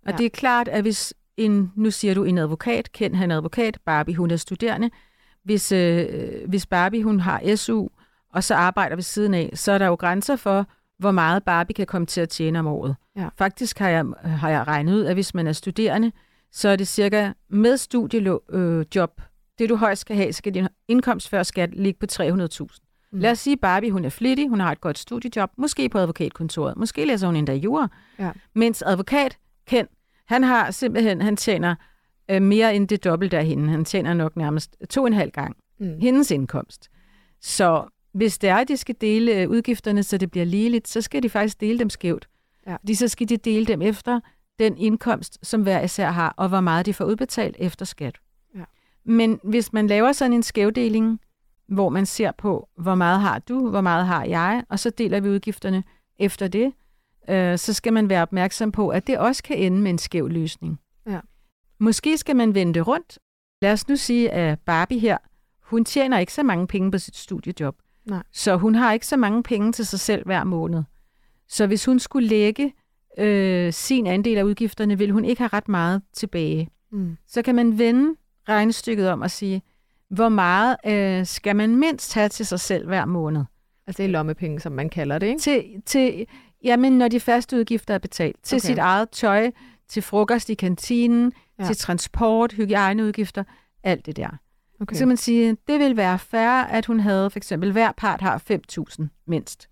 Og 0.06 0.12
Ja. 0.12 0.18
det 0.18 0.26
er 0.26 0.30
klart, 0.30 0.68
at 0.68 0.82
hvis 0.82 1.14
en, 1.38 1.72
nu 1.76 1.92
siger 1.92 2.14
du 2.14 2.24
en 2.24 2.38
advokat, 2.38 2.92
kendt 2.92 3.18
han 3.18 3.32
advokat, 3.32 3.78
Barbie 3.86 4.16
hun 4.16 4.32
er 4.32 4.36
studerende, 4.36 4.90
hvis, 5.44 5.72
øh, 5.72 6.08
hvis 6.48 6.66
Barbie 6.66 7.04
hun 7.04 7.20
har 7.20 7.56
SU, 7.56 7.88
og 8.34 8.44
så 8.44 8.56
arbejder 8.56 8.96
ved 8.96 9.04
siden 9.04 9.34
af, 9.34 9.50
så 9.54 9.72
er 9.72 9.78
der 9.78 9.86
jo 9.88 9.96
grænser 9.96 10.36
for, 10.36 10.68
hvor 11.02 11.12
meget 11.12 11.44
Barbie 11.44 11.74
kan 11.74 11.86
komme 11.88 12.06
til 12.06 12.22
at 12.22 12.30
tjene 12.30 12.60
om 12.60 12.68
året. 12.68 12.96
Ja. 13.16 13.28
Faktisk 13.38 13.80
har 13.80 13.90
jeg, 13.90 14.06
har 14.24 14.50
jeg 14.50 14.68
regnet 14.68 14.94
ud, 14.96 15.06
at 15.06 15.14
hvis 15.14 15.34
man 15.34 15.48
er 15.48 15.52
studerende, 15.54 16.12
så 16.52 16.70
er 16.70 16.76
det 16.76 16.88
cirka 16.88 17.32
med 17.50 17.78
studiejob, 17.78 18.42
øh, 18.50 18.86
job, 18.96 19.22
det 19.60 19.70
du 19.70 19.76
højst 19.76 20.02
skal 20.02 20.16
have, 20.16 20.34
skal 20.34 20.54
din 20.54 20.68
indkomst 20.88 21.30
før 21.30 21.44
skat 21.44 21.70
ligge 21.76 22.00
på 22.00 22.06
300.000. 22.12 22.28
Mm. 23.12 23.20
Lad 23.20 23.32
os 23.32 23.40
sige, 23.40 23.58
Barbie 23.58 23.92
hun 23.92 24.06
er 24.06 24.10
flittig, 24.10 24.50
hun 24.50 24.60
har 24.60 24.72
et 24.72 24.82
godt 24.82 24.98
studiejob, 25.00 25.50
måske 25.58 25.90
på 25.90 25.98
advokatkontoret, 25.98 26.78
måske 26.78 27.06
læser 27.06 27.28
hun 27.28 27.36
endda 27.36 27.54
jura. 27.54 27.88
Ja. 28.20 28.32
Mens 28.56 28.82
advokat, 28.86 29.38
Ken, 29.68 29.88
han 30.28 30.44
har 30.44 30.72
simpelthen, 30.72 31.22
han 31.22 31.38
tjener 31.38 31.76
øh, 32.32 32.42
mere 32.42 32.76
end 32.76 32.88
det 32.88 33.04
dobbelte 33.04 33.38
af 33.38 33.46
hende. 33.46 33.70
Han 33.70 33.86
tjener 33.86 34.14
nok 34.14 34.36
nærmest 34.36 34.76
to 34.90 35.02
og 35.02 35.08
en 35.08 35.14
halv 35.14 35.32
gang 35.32 35.56
Mm. 35.80 36.00
hendes 36.00 36.32
indkomst. 36.32 36.90
Så 37.42 37.84
hvis 38.14 38.38
det 38.38 38.50
er, 38.50 38.56
at 38.56 38.68
de 38.68 38.78
skal 38.78 38.96
dele 39.02 39.36
øh, 39.42 39.50
udgifterne, 39.50 40.04
så 40.04 40.18
det 40.18 40.32
bliver 40.32 40.46
ligeligt, 40.46 40.88
så 40.88 41.02
skal 41.02 41.24
de 41.24 41.30
faktisk 41.30 41.62
dele 41.62 41.80
dem 41.80 41.90
skævt. 41.90 42.30
Ja. 42.68 42.76
Fordi 42.76 42.96
så 42.96 43.08
skal 43.08 43.30
de 43.30 43.38
dele 43.38 43.66
dem 43.66 43.82
efter 43.82 44.20
den 44.60 44.78
indkomst, 44.78 45.40
som 45.44 45.62
hver 45.62 45.82
især 45.82 46.12
har, 46.12 46.34
og 46.38 46.50
hvor 46.50 46.62
meget 46.62 46.86
de 46.86 46.94
får 46.94 47.06
udbetalt 47.06 47.56
efter 47.60 47.86
skat. 47.86 48.16
Ja. 48.56 48.64
Men 49.04 49.40
hvis 49.44 49.74
man 49.74 49.88
laver 49.88 50.12
sådan 50.12 50.34
en 50.34 50.44
skævdeling, 50.44 51.20
hvor 51.68 51.90
man 51.90 52.06
ser 52.06 52.32
på, 52.32 52.70
hvor 52.78 52.96
meget 52.96 53.20
har 53.20 53.40
du, 53.40 53.70
hvor 53.70 53.82
meget 53.82 54.06
har 54.06 54.24
jeg, 54.24 54.64
og 54.70 54.80
så 54.80 54.90
deler 54.90 55.20
vi 55.20 55.30
udgifterne 55.30 55.84
efter 56.20 56.48
det, 56.48 56.74
øh, 57.30 57.58
så 57.58 57.74
skal 57.74 57.94
man 57.94 58.10
være 58.10 58.22
opmærksom 58.22 58.72
på, 58.72 58.90
at 58.90 59.08
det 59.08 59.18
også 59.18 59.44
kan 59.44 59.58
ende 59.58 59.82
med 59.82 59.92
en 59.92 59.98
skæv 59.98 60.30
løsning. 60.30 60.80
Ja. 61.08 61.20
Måske 61.80 62.18
skal 62.18 62.36
man 62.36 62.56
vende 62.56 62.82
rundt. 62.82 63.20
Lad 63.62 63.72
os 63.72 63.88
nu 63.88 63.96
sige, 63.96 64.32
at 64.32 64.60
Barbie 64.60 65.00
her, 65.00 65.18
hun 65.62 65.86
tjener 65.86 66.20
ikke 66.20 66.34
så 66.34 66.44
mange 66.44 66.68
penge 66.68 66.92
på 66.92 66.98
sit 66.98 67.16
studiejob. 67.16 67.76
Nej. 68.06 68.24
Så 68.32 68.56
hun 68.56 68.76
har 68.76 68.94
ikke 68.94 69.08
så 69.08 69.18
mange 69.18 69.44
penge 69.44 69.72
til 69.72 69.86
sig 69.86 70.00
selv 70.00 70.26
hver 70.26 70.44
måned. 70.44 70.84
Så 71.48 71.68
hvis 71.68 71.86
hun 71.86 72.00
skulle 72.00 72.28
lægge 72.28 72.74
øh, 73.18 73.74
sin 73.74 74.08
andel 74.08 74.38
af 74.38 74.44
udgifterne, 74.44 74.98
vil 74.98 75.12
hun 75.12 75.26
ikke 75.26 75.42
have 75.42 75.50
ret 75.54 75.68
meget 75.68 76.02
tilbage. 76.14 76.70
Mm. 76.92 77.18
Så 77.28 77.42
kan 77.42 77.56
man 77.56 77.78
vende 77.78 78.16
regnestykket 78.50 79.10
om 79.10 79.22
og 79.22 79.32
sige, 79.32 79.62
hvor 80.10 80.30
meget 80.30 80.76
øh, 80.88 81.26
skal 81.26 81.56
man 81.56 81.76
mindst 81.76 82.14
have 82.14 82.30
til 82.30 82.46
sig 82.46 82.60
selv 82.60 82.88
hver 82.88 83.06
måned? 83.06 83.44
Altså 83.88 84.04
det 84.04 84.10
er 84.10 84.12
lommepenge, 84.14 84.60
som 84.60 84.72
man 84.72 84.90
kalder 84.90 85.20
det, 85.20 85.28
ikke? 85.28 85.40
Til, 85.40 85.64
til, 85.86 86.26
jamen, 86.64 86.98
når 86.98 87.08
de 87.08 87.20
faste 87.20 87.58
udgifter 87.58 87.94
er 87.94 87.98
betalt. 87.98 88.36
Til 88.44 88.56
Okay. 88.56 88.68
sit 88.68 88.78
eget 88.78 89.10
tøj, 89.10 89.52
til 89.90 90.02
frokost 90.02 90.50
i 90.50 90.54
kantinen, 90.54 91.34
Ja. 91.60 91.66
til 91.66 91.78
transport, 91.78 92.52
hygiejneudgifter, 92.54 93.44
alt 93.84 94.06
det 94.06 94.18
der. 94.18 94.30
Okay. 94.82 94.96
Så 94.96 95.00
kan 95.00 95.08
man 95.08 95.18
sige, 95.18 95.58
det 95.68 95.80
vil 95.80 95.98
være 95.98 96.20
fair, 96.20 96.64
at 96.64 96.86
hun 96.86 97.00
havde 97.00 97.30
for 97.30 97.40
eksempel, 97.40 97.72
hver 97.72 97.92
part 97.98 98.22
har 98.22 98.44
5.000 98.52 99.08
mindst. 99.28 99.70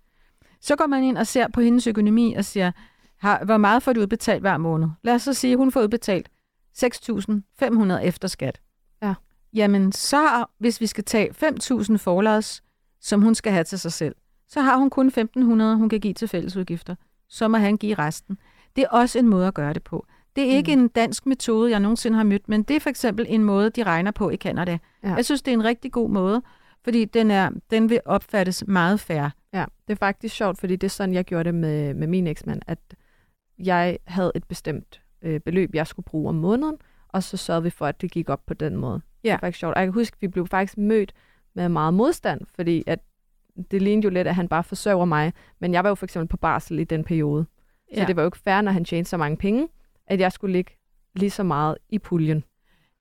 Så 0.60 0.76
går 0.76 0.86
man 0.86 1.02
ind 1.02 1.18
og 1.18 1.26
ser 1.26 1.48
på 1.48 1.60
hendes 1.60 1.86
økonomi 1.86 2.34
og 2.34 2.44
siger, 2.44 2.72
har, 3.18 3.44
hvor 3.44 3.56
meget 3.56 3.82
får 3.82 3.92
du 3.92 4.00
udbetalt 4.00 4.40
hver 4.40 4.56
måned? 4.56 4.88
Lad 5.02 5.14
os 5.14 5.22
så 5.22 5.34
sige, 5.34 5.52
at 5.52 5.58
hun 5.58 5.72
får 5.72 5.82
udbetalt 5.82 6.28
6.500 6.78 7.92
efter 8.02 8.28
skat. 8.28 8.60
Ja. 9.02 9.14
Jamen, 9.52 9.92
så 9.92 10.44
hvis 10.58 10.80
vi 10.80 10.86
skal 10.86 11.04
tage 11.04 11.30
5.000 11.30 11.96
forlads, 11.96 12.62
som 13.00 13.22
hun 13.22 13.34
skal 13.34 13.52
have 13.52 13.64
til 13.64 13.78
sig 13.78 13.92
selv, 13.92 14.14
så 14.48 14.60
har 14.60 14.76
hun 14.76 14.90
kun 14.90 15.08
1.500, 15.08 15.40
hun 15.76 15.88
kan 15.88 16.00
give 16.00 16.14
til 16.14 16.28
fællesudgifter. 16.28 16.94
Så 17.28 17.48
må 17.48 17.56
han 17.56 17.76
give 17.76 17.94
resten. 17.94 18.38
Det 18.76 18.84
er 18.84 18.88
også 18.88 19.18
en 19.18 19.28
måde 19.28 19.46
at 19.46 19.54
gøre 19.54 19.72
det 19.72 19.82
på. 19.82 20.06
Det 20.36 20.44
er 20.44 20.56
ikke 20.56 20.76
mm. 20.76 20.82
en 20.82 20.88
dansk 20.88 21.26
metode, 21.26 21.70
jeg 21.70 21.80
nogensinde 21.80 22.16
har 22.16 22.24
mødt, 22.24 22.48
men 22.48 22.62
det 22.62 22.76
er 22.76 22.80
for 22.80 22.90
eksempel 22.90 23.26
en 23.28 23.44
måde, 23.44 23.70
de 23.70 23.82
regner 23.82 24.10
på 24.10 24.30
i 24.30 24.36
Canada. 24.36 24.78
Ja. 25.04 25.14
Jeg 25.14 25.24
synes, 25.24 25.42
det 25.42 25.50
er 25.50 25.56
en 25.56 25.64
rigtig 25.64 25.92
god 25.92 26.10
måde, 26.10 26.42
fordi 26.84 27.04
den, 27.04 27.30
er, 27.30 27.50
den 27.70 27.90
vil 27.90 28.00
opfattes 28.04 28.64
meget 28.66 29.00
færre. 29.00 29.30
Ja, 29.52 29.64
det 29.88 29.94
er 29.94 29.98
faktisk 29.98 30.34
sjovt, 30.34 30.58
fordi 30.58 30.76
det 30.76 30.86
er 30.86 30.90
sådan, 30.90 31.14
jeg 31.14 31.24
gjorde 31.24 31.44
det 31.44 31.54
med, 31.54 31.94
med 31.94 32.06
min 32.06 32.26
eksmand, 32.26 32.62
at 32.66 32.78
jeg 33.58 33.98
havde 34.06 34.32
et 34.34 34.44
bestemt 34.44 35.00
øh, 35.22 35.40
beløb, 35.40 35.74
jeg 35.74 35.86
skulle 35.86 36.04
bruge 36.04 36.28
om 36.28 36.34
måneden, 36.34 36.76
og 37.08 37.22
så 37.22 37.36
sørgede 37.36 37.62
vi 37.62 37.70
for, 37.70 37.86
at 37.86 38.00
det 38.00 38.10
gik 38.10 38.28
op 38.28 38.46
på 38.46 38.54
den 38.54 38.76
måde. 38.76 39.00
Ja. 39.24 39.28
Det 39.28 39.34
er 39.34 39.38
faktisk 39.38 39.58
sjovt. 39.58 39.74
Og 39.74 39.80
jeg 39.80 39.86
kan 39.86 39.94
huske, 39.94 40.14
at 40.14 40.22
vi 40.22 40.28
blev 40.28 40.46
faktisk 40.46 40.78
mødt 40.78 41.12
med 41.54 41.68
meget 41.68 41.94
modstand, 41.94 42.40
fordi 42.54 42.84
at 42.86 42.98
det 43.70 43.82
lignede 43.82 44.04
jo 44.04 44.10
lidt, 44.10 44.28
at 44.28 44.34
han 44.34 44.48
bare 44.48 44.64
forsørger 44.64 45.04
mig, 45.04 45.32
men 45.58 45.72
jeg 45.74 45.84
var 45.84 45.90
jo 45.90 45.94
for 45.94 46.06
eksempel 46.06 46.28
på 46.28 46.36
barsel 46.36 46.78
i 46.78 46.84
den 46.84 47.04
periode. 47.04 47.46
Så 47.94 48.00
ja. 48.00 48.06
det 48.06 48.16
var 48.16 48.22
jo 48.22 48.28
ikke 48.28 48.38
fair, 48.38 48.60
når 48.60 48.72
han 48.72 48.84
tjente 48.84 49.10
så 49.10 49.16
mange 49.16 49.36
penge, 49.36 49.68
at 50.06 50.20
jeg 50.20 50.32
skulle 50.32 50.52
ligge 50.52 50.72
lige 51.14 51.30
så 51.30 51.42
meget 51.42 51.78
i 51.88 51.98
puljen. 51.98 52.44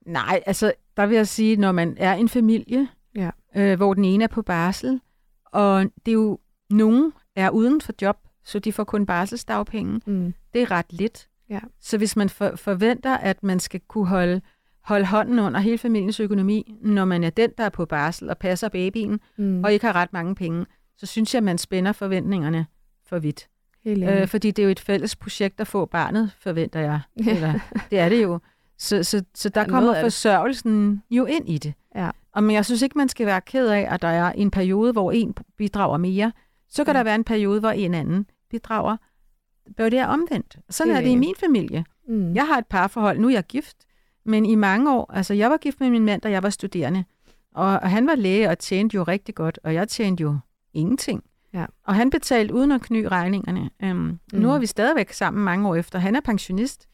Nej, 0.09 0.43
altså 0.45 0.73
der 0.97 1.05
vil 1.05 1.15
jeg 1.15 1.27
sige, 1.27 1.55
når 1.55 1.71
man 1.71 1.95
er 1.97 2.13
en 2.13 2.29
familie, 2.29 2.87
ja. 3.15 3.29
øh, 3.55 3.77
hvor 3.77 3.93
den 3.93 4.05
ene 4.05 4.23
er 4.23 4.27
på 4.27 4.41
barsel, 4.41 5.01
og 5.45 5.83
det 6.05 6.11
er 6.11 6.15
jo, 6.15 6.39
nogen 6.69 7.13
er 7.35 7.49
uden 7.49 7.81
for 7.81 7.93
job, 8.01 8.17
så 8.43 8.59
de 8.59 8.73
får 8.73 8.83
kun 8.83 9.05
barselsdagpenge. 9.05 10.01
Mm. 10.05 10.33
Det 10.53 10.61
er 10.61 10.71
ret 10.71 10.93
lidt. 10.93 11.27
Ja. 11.49 11.59
Så 11.79 11.97
hvis 11.97 12.15
man 12.15 12.29
for, 12.29 12.55
forventer, 12.55 13.17
at 13.17 13.43
man 13.43 13.59
skal 13.59 13.81
kunne 13.87 14.07
holde, 14.07 14.41
holde 14.81 15.05
hånden 15.05 15.39
under 15.39 15.59
hele 15.59 15.77
familiens 15.77 16.19
økonomi, 16.19 16.75
når 16.81 17.05
man 17.05 17.23
er 17.23 17.29
den, 17.29 17.49
der 17.57 17.63
er 17.63 17.69
på 17.69 17.85
barsel 17.85 18.29
og 18.29 18.37
passer 18.37 18.69
babyen, 18.69 19.19
mm. 19.37 19.63
og 19.63 19.73
ikke 19.73 19.85
har 19.85 19.95
ret 19.95 20.13
mange 20.13 20.35
penge, 20.35 20.65
så 20.97 21.05
synes 21.05 21.33
jeg, 21.33 21.39
at 21.39 21.43
man 21.43 21.57
spænder 21.57 21.91
forventningerne 21.91 22.65
for 23.05 23.19
vidt. 23.19 23.47
Øh, 23.85 24.27
fordi 24.27 24.51
det 24.51 24.61
er 24.61 24.65
jo 24.65 24.71
et 24.71 24.79
fælles 24.79 25.15
projekt 25.15 25.59
at 25.59 25.67
få 25.67 25.85
barnet, 25.85 26.31
forventer 26.39 26.79
jeg. 26.79 26.99
Eller, 27.15 27.59
det 27.91 27.99
er 27.99 28.09
det 28.09 28.23
jo. 28.23 28.39
Så, 28.79 29.03
så, 29.03 29.23
så 29.35 29.49
der 29.49 29.61
ja, 29.61 29.67
kommer 29.67 30.01
forsørgelsen 30.01 31.03
jo 31.11 31.25
ind 31.25 31.49
i 31.49 31.57
det. 31.57 31.73
Ja. 31.95 32.09
Og 32.33 32.43
men 32.43 32.55
jeg 32.55 32.65
synes 32.65 32.81
ikke, 32.81 32.97
man 32.97 33.09
skal 33.09 33.25
være 33.25 33.41
ked 33.41 33.67
af, 33.67 33.87
at 33.89 34.01
der 34.01 34.07
er 34.07 34.31
en 34.31 34.51
periode, 34.51 34.91
hvor 34.91 35.11
en 35.11 35.35
bidrager 35.57 35.97
mere. 35.97 36.31
Så 36.69 36.83
kan 36.83 36.93
ja. 36.93 36.97
der 36.97 37.03
være 37.03 37.15
en 37.15 37.23
periode, 37.23 37.59
hvor 37.59 37.69
en 37.69 37.93
anden 37.93 38.25
bidrager. 38.49 38.97
Bør 39.77 39.89
det 39.89 39.99
er 39.99 40.07
omvendt. 40.07 40.57
Sådan 40.69 40.89
det 40.89 40.97
er 40.97 41.01
det 41.01 41.09
i 41.09 41.15
min 41.15 41.35
familie. 41.39 41.85
Mm. 42.07 42.33
Jeg 42.33 42.47
har 42.47 42.57
et 42.57 42.67
parforhold. 42.67 43.19
Nu 43.19 43.27
er 43.27 43.31
jeg 43.31 43.43
gift. 43.43 43.77
Men 44.25 44.45
i 44.45 44.55
mange 44.55 44.93
år, 44.93 45.13
altså 45.13 45.33
jeg 45.33 45.49
var 45.49 45.57
gift 45.57 45.79
med 45.79 45.89
min 45.89 46.05
mand, 46.05 46.21
da 46.21 46.29
jeg 46.29 46.43
var 46.43 46.49
studerende. 46.49 47.03
Og, 47.55 47.65
og 47.65 47.89
han 47.89 48.07
var 48.07 48.15
læge 48.15 48.49
og 48.49 48.59
tjente 48.59 48.95
jo 48.95 49.03
rigtig 49.03 49.35
godt, 49.35 49.59
og 49.63 49.73
jeg 49.73 49.87
tjente 49.87 50.21
jo 50.21 50.37
ingenting. 50.73 51.23
Ja. 51.53 51.65
Og 51.83 51.95
han 51.95 52.09
betalte 52.09 52.53
uden 52.53 52.71
at 52.71 52.81
kny 52.81 53.03
regningerne. 53.03 53.69
Um, 53.83 53.89
mm. 53.89 54.19
Nu 54.33 54.51
er 54.51 54.59
vi 54.59 54.65
stadigvæk 54.65 55.13
sammen 55.13 55.43
mange 55.43 55.67
år 55.67 55.75
efter. 55.75 55.99
Han 55.99 56.15
er 56.15 56.21
pensionist. 56.21 56.88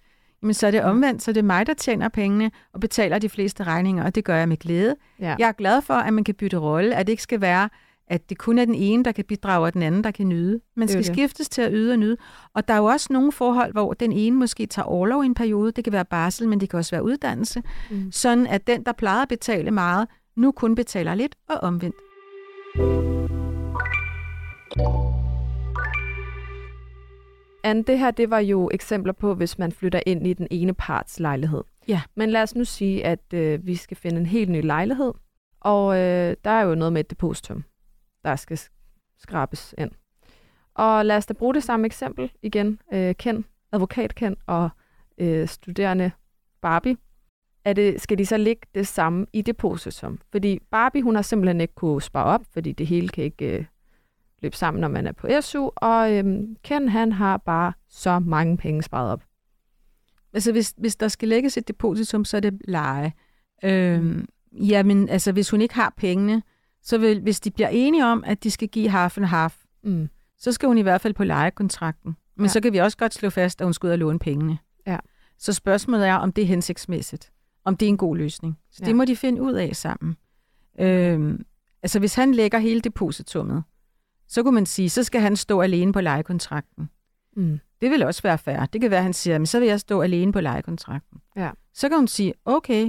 Men 0.45 0.53
så 0.53 0.67
er 0.67 0.71
det 0.71 0.83
omvendt, 0.83 1.21
så 1.21 1.31
det 1.31 1.39
er 1.39 1.43
mig, 1.43 1.67
der 1.67 1.73
tjener 1.73 2.09
pengene 2.09 2.51
og 2.73 2.79
betaler 2.79 3.19
de 3.19 3.29
fleste 3.29 3.63
regninger, 3.63 4.03
og 4.03 4.15
det 4.15 4.23
gør 4.23 4.35
jeg 4.35 4.49
med 4.49 4.57
glæde. 4.57 4.95
Ja. 5.19 5.35
Jeg 5.39 5.47
er 5.47 5.51
glad 5.51 5.81
for, 5.81 5.93
at 5.93 6.13
man 6.13 6.23
kan 6.23 6.35
bytte 6.35 6.57
rolle, 6.57 6.95
at 6.95 7.07
det 7.07 7.13
ikke 7.13 7.23
skal 7.23 7.41
være, 7.41 7.69
at 8.07 8.29
det 8.29 8.37
kun 8.37 8.59
er 8.59 8.65
den 8.65 8.75
ene, 8.75 9.03
der 9.03 9.11
kan 9.11 9.25
bidrage, 9.25 9.65
og 9.65 9.73
den 9.73 9.81
anden, 9.81 10.03
der 10.03 10.11
kan 10.11 10.29
nyde. 10.29 10.59
Man 10.75 10.87
skal 10.87 11.05
skiftes 11.05 11.49
til 11.49 11.61
at 11.61 11.69
yde 11.73 11.91
og 11.91 11.99
nyde. 11.99 12.17
Og 12.53 12.67
der 12.67 12.73
er 12.73 12.77
jo 12.77 12.85
også 12.85 13.13
nogle 13.13 13.31
forhold, 13.31 13.71
hvor 13.71 13.93
den 13.93 14.11
ene 14.11 14.35
måske 14.35 14.65
tager 14.65 14.85
overlov 14.85 15.23
i 15.23 15.25
en 15.25 15.33
periode. 15.33 15.71
Det 15.71 15.83
kan 15.83 15.93
være 15.93 16.05
barsel, 16.05 16.47
men 16.49 16.59
det 16.59 16.69
kan 16.69 16.77
også 16.79 16.91
være 16.91 17.03
uddannelse. 17.03 17.63
Mm. 17.91 18.11
Sådan 18.11 18.47
at 18.47 18.67
den, 18.67 18.83
der 18.83 18.91
plejer 18.91 19.21
at 19.21 19.29
betale 19.29 19.71
meget, 19.71 20.07
nu 20.37 20.51
kun 20.51 20.75
betaler 20.75 21.15
lidt 21.15 21.35
og 21.49 21.57
omvendt. 21.57 21.95
Anne, 27.65 27.83
det 27.83 27.99
her 27.99 28.11
det 28.11 28.29
var 28.29 28.39
jo 28.39 28.69
eksempler 28.73 29.13
på, 29.13 29.33
hvis 29.33 29.57
man 29.57 29.71
flytter 29.71 29.99
ind 30.05 30.27
i 30.27 30.33
den 30.33 30.47
ene 30.51 30.73
parts 30.73 31.19
lejlighed. 31.19 31.63
Ja. 31.87 32.01
Men 32.15 32.29
lad 32.29 32.41
os 32.41 32.55
nu 32.55 32.65
sige, 32.65 33.05
at 33.05 33.33
øh, 33.33 33.65
vi 33.65 33.75
skal 33.75 33.97
finde 33.97 34.17
en 34.17 34.25
helt 34.25 34.49
ny 34.49 34.61
lejlighed, 34.61 35.13
og 35.59 35.97
øh, 35.97 36.35
der 36.45 36.51
er 36.51 36.61
jo 36.61 36.75
noget 36.75 36.93
med 36.93 36.99
et 36.99 37.09
depositum, 37.09 37.63
der 38.23 38.35
skal 38.35 38.59
skrabes 39.17 39.75
ind. 39.77 39.91
Og 40.75 41.05
lad 41.05 41.17
os 41.17 41.25
da 41.25 41.33
bruge 41.33 41.53
det 41.53 41.63
samme 41.63 41.85
eksempel 41.85 42.31
igen. 42.41 42.79
Øh, 42.93 43.15
Ken, 43.15 43.45
advokat 43.71 44.15
Ken 44.15 44.35
og 44.47 44.69
øh, 45.17 45.47
studerende 45.47 46.11
Barbie. 46.61 46.97
Er 47.65 47.73
det, 47.73 48.01
skal 48.01 48.17
de 48.17 48.25
så 48.25 48.37
ligge 48.37 48.67
det 48.75 48.87
samme 48.87 49.25
i 49.33 49.41
depositum? 49.41 50.19
Fordi 50.31 50.59
Barbie, 50.71 51.03
hun 51.03 51.15
har 51.15 51.21
simpelthen 51.21 51.61
ikke 51.61 51.75
kunne 51.75 52.01
spare 52.01 52.25
op, 52.25 52.41
fordi 52.53 52.71
det 52.71 52.87
hele 52.87 53.09
kan 53.09 53.23
ikke 53.23 53.57
øh, 53.57 53.65
løbe 54.41 54.57
sammen, 54.57 54.81
når 54.81 54.87
man 54.87 55.07
er 55.07 55.11
på 55.11 55.27
SU, 55.41 55.69
og 55.75 56.13
øhm, 56.13 56.55
Ken 56.63 56.89
han 56.89 57.11
har 57.11 57.37
bare 57.37 57.73
så 57.89 58.19
mange 58.19 58.57
penge 58.57 58.83
sparet 58.83 59.11
op. 59.11 59.23
Altså 60.33 60.51
hvis, 60.51 60.73
hvis 60.77 60.95
der 60.95 61.07
skal 61.07 61.27
lægges 61.27 61.57
et 61.57 61.67
depositum, 61.67 62.25
så 62.25 62.37
er 62.37 62.41
det 62.41 62.61
leje. 62.67 63.13
Øhm, 63.63 64.27
jamen, 64.51 65.09
altså 65.09 65.31
hvis 65.31 65.49
hun 65.49 65.61
ikke 65.61 65.75
har 65.75 65.93
pengene, 65.97 66.43
så 66.81 66.97
vil, 66.97 67.21
hvis 67.21 67.39
de 67.39 67.51
bliver 67.51 67.69
enige 67.69 68.05
om, 68.05 68.23
at 68.27 68.43
de 68.43 68.51
skal 68.51 68.67
give 68.67 68.89
half 68.89 69.17
and 69.17 69.25
half, 69.25 69.55
mm. 69.83 70.09
så 70.37 70.51
skal 70.51 70.67
hun 70.67 70.77
i 70.77 70.81
hvert 70.81 71.01
fald 71.01 71.13
på 71.13 71.23
lejekontrakten. 71.23 72.15
Men 72.35 72.45
ja. 72.45 72.49
så 72.49 72.61
kan 72.61 72.73
vi 72.73 72.77
også 72.77 72.97
godt 72.97 73.13
slå 73.13 73.29
fast, 73.29 73.61
at 73.61 73.65
hun 73.65 73.73
skal 73.73 73.87
ud 73.87 73.91
og 73.91 73.97
låne 73.97 74.19
pengene. 74.19 74.57
Ja. 74.87 74.97
Så 75.37 75.53
spørgsmålet 75.53 76.07
er, 76.07 76.15
om 76.15 76.31
det 76.31 76.41
er 76.41 76.45
hensigtsmæssigt. 76.45 77.31
Om 77.65 77.77
det 77.77 77.85
er 77.85 77.89
en 77.89 77.97
god 77.97 78.17
løsning. 78.17 78.57
Så 78.71 78.79
ja. 78.81 78.85
det 78.85 78.95
må 78.95 79.05
de 79.05 79.15
finde 79.15 79.41
ud 79.41 79.53
af 79.53 79.75
sammen. 79.75 80.15
Øhm, 80.79 81.45
altså 81.83 81.99
hvis 81.99 82.15
han 82.15 82.33
lægger 82.33 82.59
hele 82.59 82.81
depositummet, 82.81 83.63
så 84.27 84.43
kunne 84.43 84.55
man 84.55 84.65
sige, 84.65 84.89
så 84.89 85.03
skal 85.03 85.21
han 85.21 85.35
stå 85.35 85.61
alene 85.61 85.93
på 85.93 86.01
lejekontrakten. 86.01 86.89
Mm. 87.35 87.59
Det 87.81 87.91
vil 87.91 88.03
også 88.03 88.21
være 88.21 88.37
fair. 88.37 88.65
Det 88.65 88.81
kan 88.81 88.91
være, 88.91 88.97
at 88.97 89.03
han 89.03 89.13
siger, 89.13 89.37
men 89.37 89.45
så 89.45 89.59
vil 89.59 89.67
jeg 89.67 89.79
stå 89.79 90.01
alene 90.01 90.31
på 90.31 90.41
lejekontrakten. 90.41 91.21
Ja. 91.35 91.51
Så 91.73 91.89
kan 91.89 91.97
hun 91.97 92.07
sige, 92.07 92.33
okay, 92.45 92.85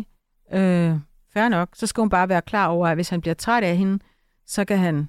øh, 0.52 0.95
fair 1.33 1.49
nok. 1.49 1.69
Så 1.75 1.87
skal 1.87 2.00
hun 2.00 2.11
bare 2.11 2.28
være 2.28 2.43
klar 2.43 2.66
over, 2.66 2.88
at 2.88 2.97
hvis 2.97 3.09
han 3.09 3.21
bliver 3.21 3.35
træt 3.35 3.64
af 3.64 3.76
hende, 3.76 3.99
så 4.47 4.64
kan 4.64 4.78
han 4.78 5.09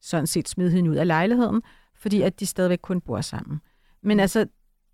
sådan 0.00 0.26
set 0.26 0.48
smide 0.48 0.70
hende 0.70 0.90
ud 0.90 0.96
af 0.96 1.06
lejligheden, 1.06 1.62
fordi 1.94 2.22
at 2.22 2.40
de 2.40 2.46
stadigvæk 2.46 2.78
kun 2.82 3.00
bor 3.00 3.20
sammen. 3.20 3.60
Men 4.02 4.16
mm. 4.16 4.20
altså, 4.20 4.46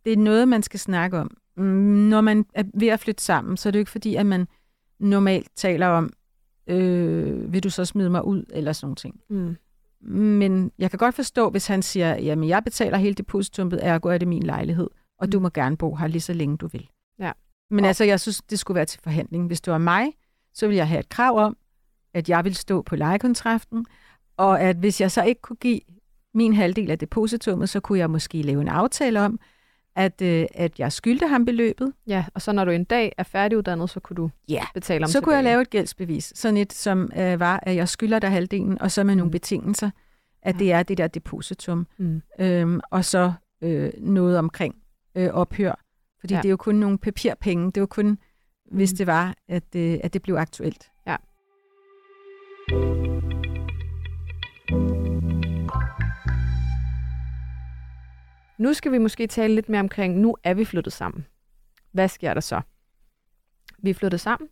det 0.04 0.12
er 0.12 0.16
noget, 0.16 0.48
man 0.48 0.62
skal 0.62 0.80
snakke 0.80 1.18
om. 1.18 1.36
Mm, 1.56 1.62
når 2.08 2.20
man 2.20 2.46
er 2.54 2.64
ved 2.74 2.88
at 2.88 3.00
flytte 3.00 3.22
sammen, 3.22 3.56
så 3.56 3.68
er 3.68 3.70
det 3.70 3.78
jo 3.78 3.80
ikke 3.80 3.90
fordi, 3.90 4.14
at 4.14 4.26
man 4.26 4.48
normalt 4.98 5.48
taler 5.56 5.86
om, 5.86 6.10
øh, 6.66 7.52
vil 7.52 7.62
du 7.64 7.70
så 7.70 7.84
smide 7.84 8.10
mig 8.10 8.24
ud, 8.24 8.44
eller 8.50 8.72
sådan 8.72 8.86
nogle 8.86 8.96
ting. 8.96 9.20
Mm. 9.30 9.56
Men 10.08 10.72
jeg 10.78 10.90
kan 10.90 10.98
godt 10.98 11.14
forstå, 11.14 11.50
hvis 11.50 11.66
han 11.66 11.82
siger, 11.82 12.16
jamen 12.16 12.48
jeg 12.48 12.64
betaler 12.64 12.98
hele 12.98 13.14
depositumet, 13.14 13.80
ergo 13.82 14.08
er 14.08 14.18
det 14.18 14.28
min 14.28 14.42
lejlighed, 14.42 14.90
og 15.18 15.26
mm. 15.26 15.30
du 15.30 15.40
må 15.40 15.48
gerne 15.48 15.76
bo 15.76 15.94
her 15.94 16.06
lige 16.06 16.20
så 16.20 16.32
længe 16.32 16.56
du 16.56 16.66
vil. 16.66 16.88
Ja. 17.18 17.32
Men 17.70 17.84
og... 17.84 17.88
altså, 17.88 18.04
jeg 18.04 18.20
synes, 18.20 18.42
det 18.50 18.58
skulle 18.58 18.76
være 18.76 18.84
til 18.84 19.00
forhandling. 19.02 19.46
Hvis 19.46 19.60
det 19.60 19.72
var 19.72 19.78
mig, 19.78 20.06
så 20.54 20.66
ville 20.66 20.76
jeg 20.76 20.88
have 20.88 21.00
et 21.00 21.08
krav 21.08 21.38
om, 21.38 21.56
at 22.14 22.28
jeg 22.28 22.44
vil 22.44 22.54
stå 22.54 22.82
på 22.82 22.96
lejekontrakten, 22.96 23.86
og 24.36 24.60
at 24.60 24.76
hvis 24.76 25.00
jeg 25.00 25.10
så 25.10 25.22
ikke 25.22 25.40
kunne 25.40 25.56
give 25.56 25.80
min 26.34 26.52
halvdel 26.52 26.90
af 26.90 26.98
depositummet, 26.98 27.68
så 27.68 27.80
kunne 27.80 27.98
jeg 27.98 28.10
måske 28.10 28.42
lave 28.42 28.60
en 28.60 28.68
aftale 28.68 29.20
om, 29.20 29.38
at, 29.96 30.22
øh, 30.22 30.46
at 30.54 30.78
jeg 30.78 30.92
skyldte 30.92 31.26
ham 31.26 31.44
beløbet. 31.44 31.92
Ja, 32.06 32.24
og 32.34 32.42
så 32.42 32.52
når 32.52 32.64
du 32.64 32.70
en 32.70 32.84
dag 32.84 33.12
er 33.18 33.22
færdiguddannet, 33.22 33.90
så 33.90 34.00
kunne 34.00 34.14
du 34.14 34.30
ja. 34.48 34.62
betale 34.74 35.04
om 35.04 35.08
så 35.08 35.12
tilbage. 35.12 35.24
kunne 35.24 35.34
jeg 35.34 35.44
lave 35.44 35.62
et 35.62 35.70
gældsbevis. 35.70 36.32
Sådan 36.36 36.56
et, 36.56 36.72
som 36.72 37.12
øh, 37.16 37.40
var, 37.40 37.60
at 37.62 37.76
jeg 37.76 37.88
skylder 37.88 38.18
dig 38.18 38.30
halvdelen, 38.30 38.82
og 38.82 38.90
så 38.90 39.04
med 39.04 39.14
mm. 39.14 39.18
nogle 39.18 39.30
betingelser, 39.30 39.90
at 40.42 40.54
ja. 40.54 40.58
det 40.58 40.72
er 40.72 40.82
det 40.82 40.98
der 40.98 41.06
depositum. 41.06 41.86
Mm. 41.98 42.22
Øhm, 42.38 42.80
og 42.90 43.04
så 43.04 43.32
øh, 43.62 43.90
noget 43.98 44.38
omkring 44.38 44.74
øh, 45.14 45.28
ophør. 45.28 45.80
Fordi 46.20 46.34
ja. 46.34 46.40
det 46.40 46.48
er 46.48 46.50
jo 46.50 46.56
kun 46.56 46.74
nogle 46.74 46.98
papirpenge. 46.98 47.66
Det 47.66 47.76
er 47.76 47.80
jo 47.80 47.86
kun, 47.86 48.06
mm. 48.06 48.18
hvis 48.70 48.92
det 48.92 49.06
var, 49.06 49.34
at, 49.48 49.76
øh, 49.76 49.98
at 50.02 50.14
det 50.14 50.22
blev 50.22 50.36
aktuelt. 50.36 50.90
Ja. 51.06 51.16
Nu 58.58 58.74
skal 58.74 58.92
vi 58.92 58.98
måske 58.98 59.26
tale 59.26 59.54
lidt 59.54 59.68
mere 59.68 59.80
omkring, 59.80 60.18
nu 60.18 60.36
er 60.44 60.54
vi 60.54 60.64
flyttet 60.64 60.92
sammen. 60.92 61.26
Hvad 61.92 62.08
sker 62.08 62.34
der 62.34 62.40
så? 62.40 62.60
Vi 63.78 63.90
er 63.90 63.94
flyttet 63.94 64.20
sammen, 64.20 64.48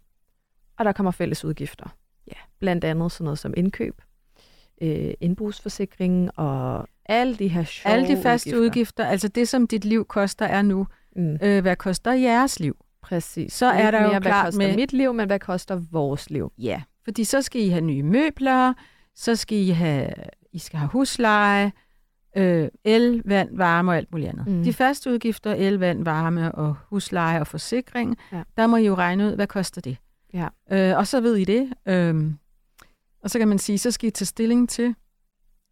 og 0.78 0.84
der 0.84 0.92
kommer 0.92 1.10
fælles 1.10 1.44
udgifter. 1.44 1.96
Ja, 2.26 2.36
blandt 2.58 2.84
andet 2.84 3.12
sådan 3.12 3.24
noget 3.24 3.38
som 3.38 3.54
indkøb, 3.56 4.02
øh, 4.82 5.14
indbrugsforsikring 5.20 6.38
og 6.38 6.88
alle 7.06 7.36
de 7.36 7.48
her 7.48 7.64
sjove 7.64 7.94
Alle 7.94 8.16
de 8.16 8.22
faste 8.22 8.48
udgifter. 8.48 8.60
udgifter, 8.60 9.04
altså 9.04 9.28
det, 9.28 9.48
som 9.48 9.66
dit 9.66 9.84
liv 9.84 10.04
koster, 10.04 10.46
er 10.46 10.62
nu. 10.62 10.86
Mm. 11.16 11.38
Øh, 11.42 11.62
hvad 11.62 11.76
koster 11.76 12.12
jeres 12.12 12.60
liv? 12.60 12.76
Præcis. 13.02 13.52
Så 13.52 13.66
er 13.66 13.90
der 13.90 14.00
mere, 14.00 14.14
jo 14.14 14.20
klart 14.20 14.54
med... 14.54 14.76
mit 14.76 14.92
liv, 14.92 15.14
men 15.14 15.26
hvad 15.26 15.38
koster 15.38 15.82
vores 15.90 16.30
liv? 16.30 16.52
Ja, 16.58 16.82
fordi 17.04 17.24
så 17.24 17.42
skal 17.42 17.60
I 17.62 17.68
have 17.68 17.80
nye 17.80 18.02
møbler, 18.02 18.72
så 19.14 19.36
skal 19.36 19.58
I 19.58 19.70
have, 19.70 20.10
I 20.52 20.58
skal 20.58 20.78
have 20.78 20.88
husleje, 20.88 21.72
øh, 22.36 22.68
el, 22.84 23.22
vand, 23.24 23.56
varme 23.56 23.90
og 23.92 23.96
alt 23.96 24.12
muligt 24.12 24.28
andet. 24.28 24.46
Mm. 24.46 24.62
De 24.62 24.72
faste 24.72 25.10
udgifter, 25.10 25.54
el, 25.54 25.74
vand, 25.74 26.04
varme 26.04 26.54
og 26.54 26.76
husleje 26.88 27.40
og 27.40 27.46
forsikring, 27.46 28.16
Ja. 28.32 28.42
der 28.56 28.66
må 28.66 28.76
I 28.76 28.86
jo 28.86 28.94
regne 28.94 29.26
ud, 29.26 29.34
hvad 29.34 29.46
koster 29.46 29.80
det. 29.80 29.96
Ja. 30.34 30.48
Øh, 30.72 30.98
og 30.98 31.06
så 31.06 31.20
ved 31.20 31.36
I 31.36 31.44
det. 31.44 31.72
Øh, 31.86 32.32
og 33.22 33.30
så 33.30 33.38
kan 33.38 33.48
man 33.48 33.58
sige, 33.58 33.78
så 33.78 33.90
skal 33.90 34.06
I 34.08 34.10
tage 34.10 34.26
stilling 34.26 34.68
til, 34.68 34.94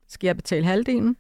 skal 0.09 0.27
jeg 0.27 0.37
betale 0.37 0.65
halvdelen, 0.67 1.17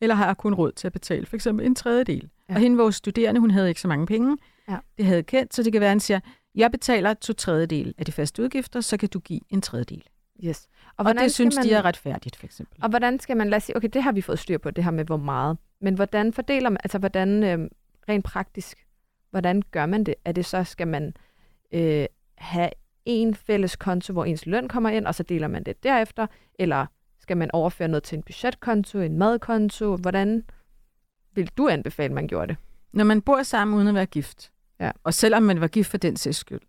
eller 0.00 0.14
har 0.14 0.26
jeg 0.26 0.36
kun 0.36 0.54
råd 0.54 0.72
til 0.72 0.86
at 0.86 0.92
betale 0.92 1.26
for 1.26 1.36
eksempel 1.36 1.66
en 1.66 1.74
tredjedel? 1.74 2.28
Ja. 2.48 2.54
Og 2.54 2.60
hende, 2.60 2.76
vores 2.76 2.94
studerende, 2.96 3.40
hun 3.40 3.50
havde 3.50 3.68
ikke 3.68 3.80
så 3.80 3.88
mange 3.88 4.06
penge. 4.06 4.36
Ja. 4.68 4.76
Det 4.98 5.04
havde 5.06 5.22
kendt, 5.22 5.54
så 5.54 5.62
det 5.62 5.72
kan 5.72 5.80
være, 5.80 5.88
at 5.88 5.92
han 5.92 6.00
siger, 6.00 6.20
jeg 6.54 6.70
betaler 6.70 7.14
to 7.14 7.32
tredjedel 7.32 7.94
af 7.98 8.04
de 8.04 8.12
faste 8.12 8.42
udgifter, 8.42 8.80
så 8.80 8.96
kan 8.96 9.08
du 9.08 9.18
give 9.18 9.40
en 9.50 9.60
tredjedel. 9.62 10.02
Yes. 10.44 10.68
Og, 10.96 11.06
og 11.06 11.14
det 11.14 11.32
synes 11.32 11.56
man- 11.56 11.64
de 11.64 11.72
er 11.72 11.84
retfærdigt, 11.84 12.36
for 12.36 12.46
eksempel. 12.46 12.78
Og 12.82 12.88
hvordan 12.90 13.18
skal 13.20 13.36
man, 13.36 13.50
lad 13.50 13.56
os 13.56 13.62
sige, 13.62 13.76
okay, 13.76 13.88
det 13.92 14.02
har 14.02 14.12
vi 14.12 14.20
fået 14.20 14.38
styr 14.38 14.58
på, 14.58 14.70
det 14.70 14.84
her 14.84 14.90
med 14.90 15.04
hvor 15.04 15.16
meget. 15.16 15.58
Men 15.80 15.94
hvordan 15.94 16.32
fordeler 16.32 16.70
man, 16.70 16.78
altså 16.84 16.98
hvordan 16.98 17.42
øh, 17.44 17.70
rent 18.08 18.24
praktisk, 18.24 18.86
hvordan 19.30 19.62
gør 19.70 19.86
man 19.86 20.04
det? 20.04 20.14
Er 20.24 20.32
det 20.32 20.44
så, 20.46 20.64
skal 20.64 20.88
man 20.88 21.14
øh, 21.72 22.06
have 22.38 22.70
en 23.04 23.34
fælles 23.34 23.76
konto, 23.76 24.12
hvor 24.12 24.24
ens 24.24 24.46
løn 24.46 24.68
kommer 24.68 24.90
ind, 24.90 25.06
og 25.06 25.14
så 25.14 25.22
deler 25.22 25.48
man 25.48 25.62
det 25.64 25.82
derefter? 25.82 26.26
Eller 26.58 26.86
skal 27.20 27.36
man 27.36 27.50
overføre 27.52 27.88
noget 27.88 28.02
til 28.02 28.16
en 28.16 28.22
budgetkonto, 28.22 28.98
en 28.98 29.18
madkonto? 29.18 29.96
Hvordan 29.96 30.44
vil 31.32 31.50
du 31.56 31.68
anbefale, 31.68 32.14
man 32.14 32.26
gjorde 32.28 32.46
det? 32.46 32.56
Når 32.92 33.04
man 33.04 33.22
bor 33.22 33.42
sammen 33.42 33.76
uden 33.76 33.88
at 33.88 33.94
være 33.94 34.06
gift, 34.06 34.50
Ja. 34.80 34.90
og 35.04 35.14
selvom 35.14 35.42
man 35.42 35.60
var 35.60 35.66
gift 35.68 35.90
for 35.90 35.96
den 35.98 36.16
sags 36.16 36.36
skyld, 36.38 36.60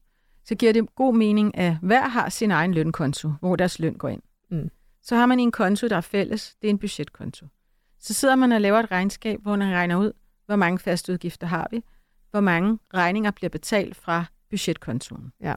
så 0.45 0.55
giver 0.55 0.73
det 0.73 0.95
god 0.95 1.15
mening, 1.15 1.57
at 1.57 1.77
hver 1.81 2.07
har 2.07 2.29
sin 2.29 2.51
egen 2.51 2.73
lønkonto, 2.73 3.31
hvor 3.39 3.55
deres 3.55 3.79
løn 3.79 3.93
går 3.93 4.09
ind. 4.09 4.21
Mm. 4.51 4.69
Så 5.03 5.15
har 5.15 5.25
man 5.25 5.39
en 5.39 5.51
konto, 5.51 5.87
der 5.87 5.97
er 5.97 6.01
fælles, 6.01 6.55
det 6.61 6.67
er 6.67 6.69
en 6.69 6.77
budgetkonto. 6.77 7.45
Så 7.99 8.13
sidder 8.13 8.35
man 8.35 8.51
og 8.51 8.61
laver 8.61 8.79
et 8.79 8.91
regnskab, 8.91 9.41
hvor 9.41 9.55
man 9.55 9.73
regner 9.73 9.95
ud, 9.95 10.11
hvor 10.45 10.55
mange 10.55 10.79
faste 10.79 11.13
udgifter 11.13 11.47
har 11.47 11.67
vi, 11.71 11.83
hvor 12.31 12.41
mange 12.41 12.79
regninger 12.93 13.31
bliver 13.31 13.49
betalt 13.49 13.95
fra 13.95 14.25
budgetkontoen. 14.49 15.31
Ja. 15.41 15.55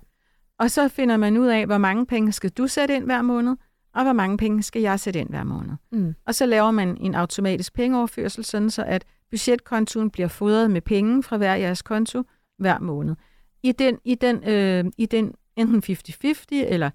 Og 0.59 0.71
så 0.71 0.88
finder 0.88 1.16
man 1.16 1.37
ud 1.37 1.47
af, 1.47 1.66
hvor 1.66 1.78
mange 1.78 2.07
penge 2.07 2.33
skal 2.33 2.50
du 2.50 2.66
sætte 2.66 2.97
ind 2.97 3.04
hver 3.04 3.23
måned, 3.23 3.57
og 3.95 4.02
hvor 4.02 4.12
mange 4.12 4.37
penge 4.37 4.62
skal 4.62 4.83
jeg 4.83 5.00
sætte 5.00 5.21
ind 5.21 5.28
hver 5.28 5.45
måned. 5.45 5.73
Mm. 5.92 6.14
Og 6.26 6.35
så 6.35 6.47
laver 6.47 6.71
man 6.71 6.97
en 7.00 7.14
automatisk 7.14 7.75
pengeoverførsel, 7.75 8.45
sådan 8.45 8.71
så 8.71 8.85
at 8.85 9.04
budgetkontoen 9.30 10.11
bliver 10.11 10.28
fodret 10.28 10.71
med 10.71 10.80
penge 10.80 11.23
fra 11.23 11.37
hver 11.37 11.54
jeres 11.54 11.83
konto 11.83 12.23
hver 12.59 12.78
måned. 12.78 13.16
I 13.62 13.72
den, 13.72 13.98
i 14.04 14.14
den, 14.14 14.48
øh, 14.48 14.84
i 14.98 15.06
den 15.06 15.34
enten 15.56 15.96
50-50, 15.96 16.44
eller 16.50 16.90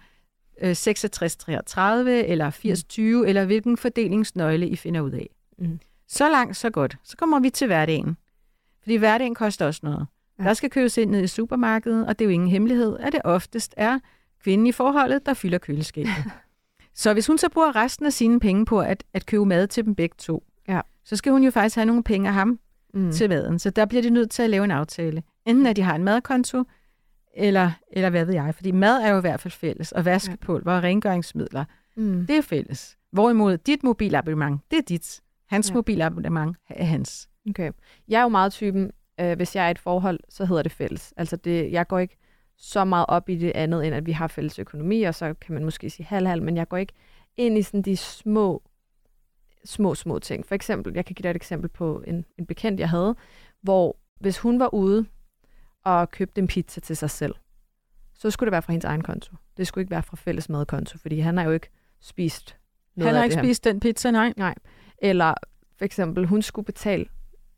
øh, 0.61 0.71
66-33, 0.71 2.09
eller 2.09 2.51
80-20, 3.23 3.27
eller 3.27 3.45
hvilken 3.45 3.77
fordelingsnøgle 3.77 4.67
I 4.69 4.75
finder 4.75 5.01
ud 5.01 5.11
af. 5.11 5.29
Mm. 5.57 5.79
Så 6.07 6.29
langt, 6.29 6.57
så 6.57 6.69
godt. 6.69 6.97
Så 7.03 7.17
kommer 7.17 7.39
vi 7.39 7.49
til 7.49 7.67
hverdagen. 7.67 8.17
Fordi 8.81 8.95
hverdagen 8.95 9.35
koster 9.35 9.65
også 9.65 9.79
noget. 9.83 10.05
Ja. 10.39 10.43
Der 10.43 10.53
skal 10.53 10.69
købes 10.69 10.97
ind 10.97 11.11
ned 11.11 11.23
i 11.23 11.27
supermarkedet, 11.27 12.07
og 12.07 12.19
det 12.19 12.25
er 12.25 12.29
jo 12.29 12.33
ingen 12.33 12.49
hemmelighed, 12.49 12.97
at 12.99 13.13
det 13.13 13.21
oftest 13.23 13.73
er 13.77 13.99
kvinden 14.43 14.67
i 14.67 14.71
forholdet, 14.71 15.25
der 15.25 15.33
fylder 15.33 15.57
køleskabet. 15.57 16.13
så 16.95 17.13
hvis 17.13 17.27
hun 17.27 17.37
så 17.37 17.49
bruger 17.49 17.75
resten 17.75 18.05
af 18.05 18.13
sine 18.13 18.39
penge 18.39 18.65
på 18.65 18.79
at, 18.81 19.03
at 19.13 19.25
købe 19.25 19.45
mad 19.45 19.67
til 19.67 19.85
dem 19.85 19.95
begge 19.95 20.15
to, 20.19 20.43
Ja. 20.67 20.81
så 21.05 21.15
skal 21.15 21.31
hun 21.31 21.43
jo 21.43 21.51
faktisk 21.51 21.75
have 21.75 21.85
nogle 21.85 22.03
penge 22.03 22.27
af 22.27 22.33
ham 22.33 22.59
Mm. 22.93 23.01
mm. 23.01 23.11
til 23.11 23.29
maden. 23.29 23.59
Så 23.59 23.69
der 23.69 23.85
bliver 23.85 24.01
de 24.01 24.09
nødt 24.09 24.31
til 24.31 24.43
at 24.43 24.49
lave 24.49 24.63
en 24.63 24.71
aftale. 24.71 25.23
Enten 25.45 25.65
at 25.65 25.75
de 25.75 25.81
har 25.81 25.95
en 25.95 26.03
madkonto, 26.03 26.63
eller, 27.35 27.71
eller 27.91 28.09
hvad 28.09 28.25
ved 28.25 28.33
jeg. 28.33 28.55
Fordi 28.55 28.71
mad 28.71 29.01
er 29.01 29.09
jo 29.09 29.17
i 29.17 29.21
hvert 29.21 29.39
fald 29.39 29.51
fælles, 29.51 29.91
og 29.91 30.05
vaskepulver 30.05 30.71
og 30.71 30.83
rengøringsmidler, 30.83 31.65
Mm. 31.95 32.25
det 32.27 32.37
er 32.37 32.41
fælles. 32.41 32.97
Hvorimod 33.11 33.57
dit 33.57 33.83
mobilabonnement, 33.83 34.61
det 34.71 34.77
er 34.79 34.83
dit. 34.83 35.21
Hans 35.49 35.69
Ja. 35.69 35.73
mobilabonnement 35.73 36.57
er 36.69 36.83
hans. 36.85 37.29
Okay. 37.49 37.71
Jeg 38.07 38.17
er 38.19 38.23
jo 38.23 38.29
meget 38.29 38.51
typen, 38.53 38.91
øh, 39.19 39.35
hvis 39.35 39.55
jeg 39.55 39.63
er 39.63 39.67
i 39.67 39.71
et 39.71 39.79
forhold, 39.79 40.19
så 40.29 40.45
hedder 40.45 40.63
det 40.63 40.71
fælles. 40.71 41.13
Altså 41.17 41.35
det, 41.35 41.71
jeg 41.71 41.87
går 41.87 41.99
ikke 41.99 42.17
så 42.57 42.85
meget 42.85 43.05
op 43.07 43.29
i 43.29 43.35
det 43.35 43.51
andet, 43.55 43.85
end 43.87 43.95
at 43.95 44.05
vi 44.05 44.11
har 44.11 44.27
fælles 44.27 44.59
økonomi, 44.59 45.03
og 45.03 45.15
så 45.15 45.33
kan 45.41 45.53
man 45.53 45.63
måske 45.63 45.89
sige 45.89 46.05
halv-halv, 46.05 46.43
men 46.43 46.57
jeg 46.57 46.69
går 46.69 46.77
ikke 46.77 46.93
ind 47.37 47.57
i 47.57 47.61
sådan 47.61 47.81
de 47.81 47.97
små, 47.97 48.63
små, 49.65 49.95
små 49.95 50.19
ting. 50.19 50.45
For 50.45 50.55
eksempel, 50.55 50.93
jeg 50.95 51.05
kan 51.05 51.13
give 51.15 51.23
dig 51.23 51.29
et 51.29 51.35
eksempel 51.35 51.69
på 51.69 52.03
en, 52.07 52.25
en 52.39 52.45
bekendt, 52.45 52.79
jeg 52.79 52.89
havde, 52.89 53.15
hvor 53.61 53.97
hvis 54.19 54.39
hun 54.39 54.59
var 54.59 54.73
ude 54.73 55.05
og 55.83 56.11
købte 56.11 56.41
en 56.41 56.47
pizza 56.47 56.81
til 56.81 56.97
sig 56.97 57.09
selv, 57.09 57.35
så 58.13 58.31
skulle 58.31 58.47
det 58.47 58.51
være 58.51 58.61
fra 58.61 58.73
hendes 58.73 58.85
egen 58.85 59.01
konto. 59.01 59.35
Det 59.57 59.67
skulle 59.67 59.81
ikke 59.81 59.91
være 59.91 60.03
fra 60.03 60.15
fælles 60.15 60.49
madkonto, 60.49 60.97
fordi 60.97 61.19
han 61.19 61.37
har 61.37 61.43
jo 61.43 61.51
ikke 61.51 61.69
spist 62.01 62.57
noget 62.95 63.07
Han 63.07 63.15
har 63.15 63.23
ikke 63.23 63.35
spist 63.35 63.63
den 63.63 63.79
pizza, 63.79 64.11
nej. 64.11 64.55
Eller 64.97 65.33
for 65.77 65.85
eksempel, 65.85 66.25
hun 66.25 66.41
skulle 66.41 66.65
betale, 66.65 67.05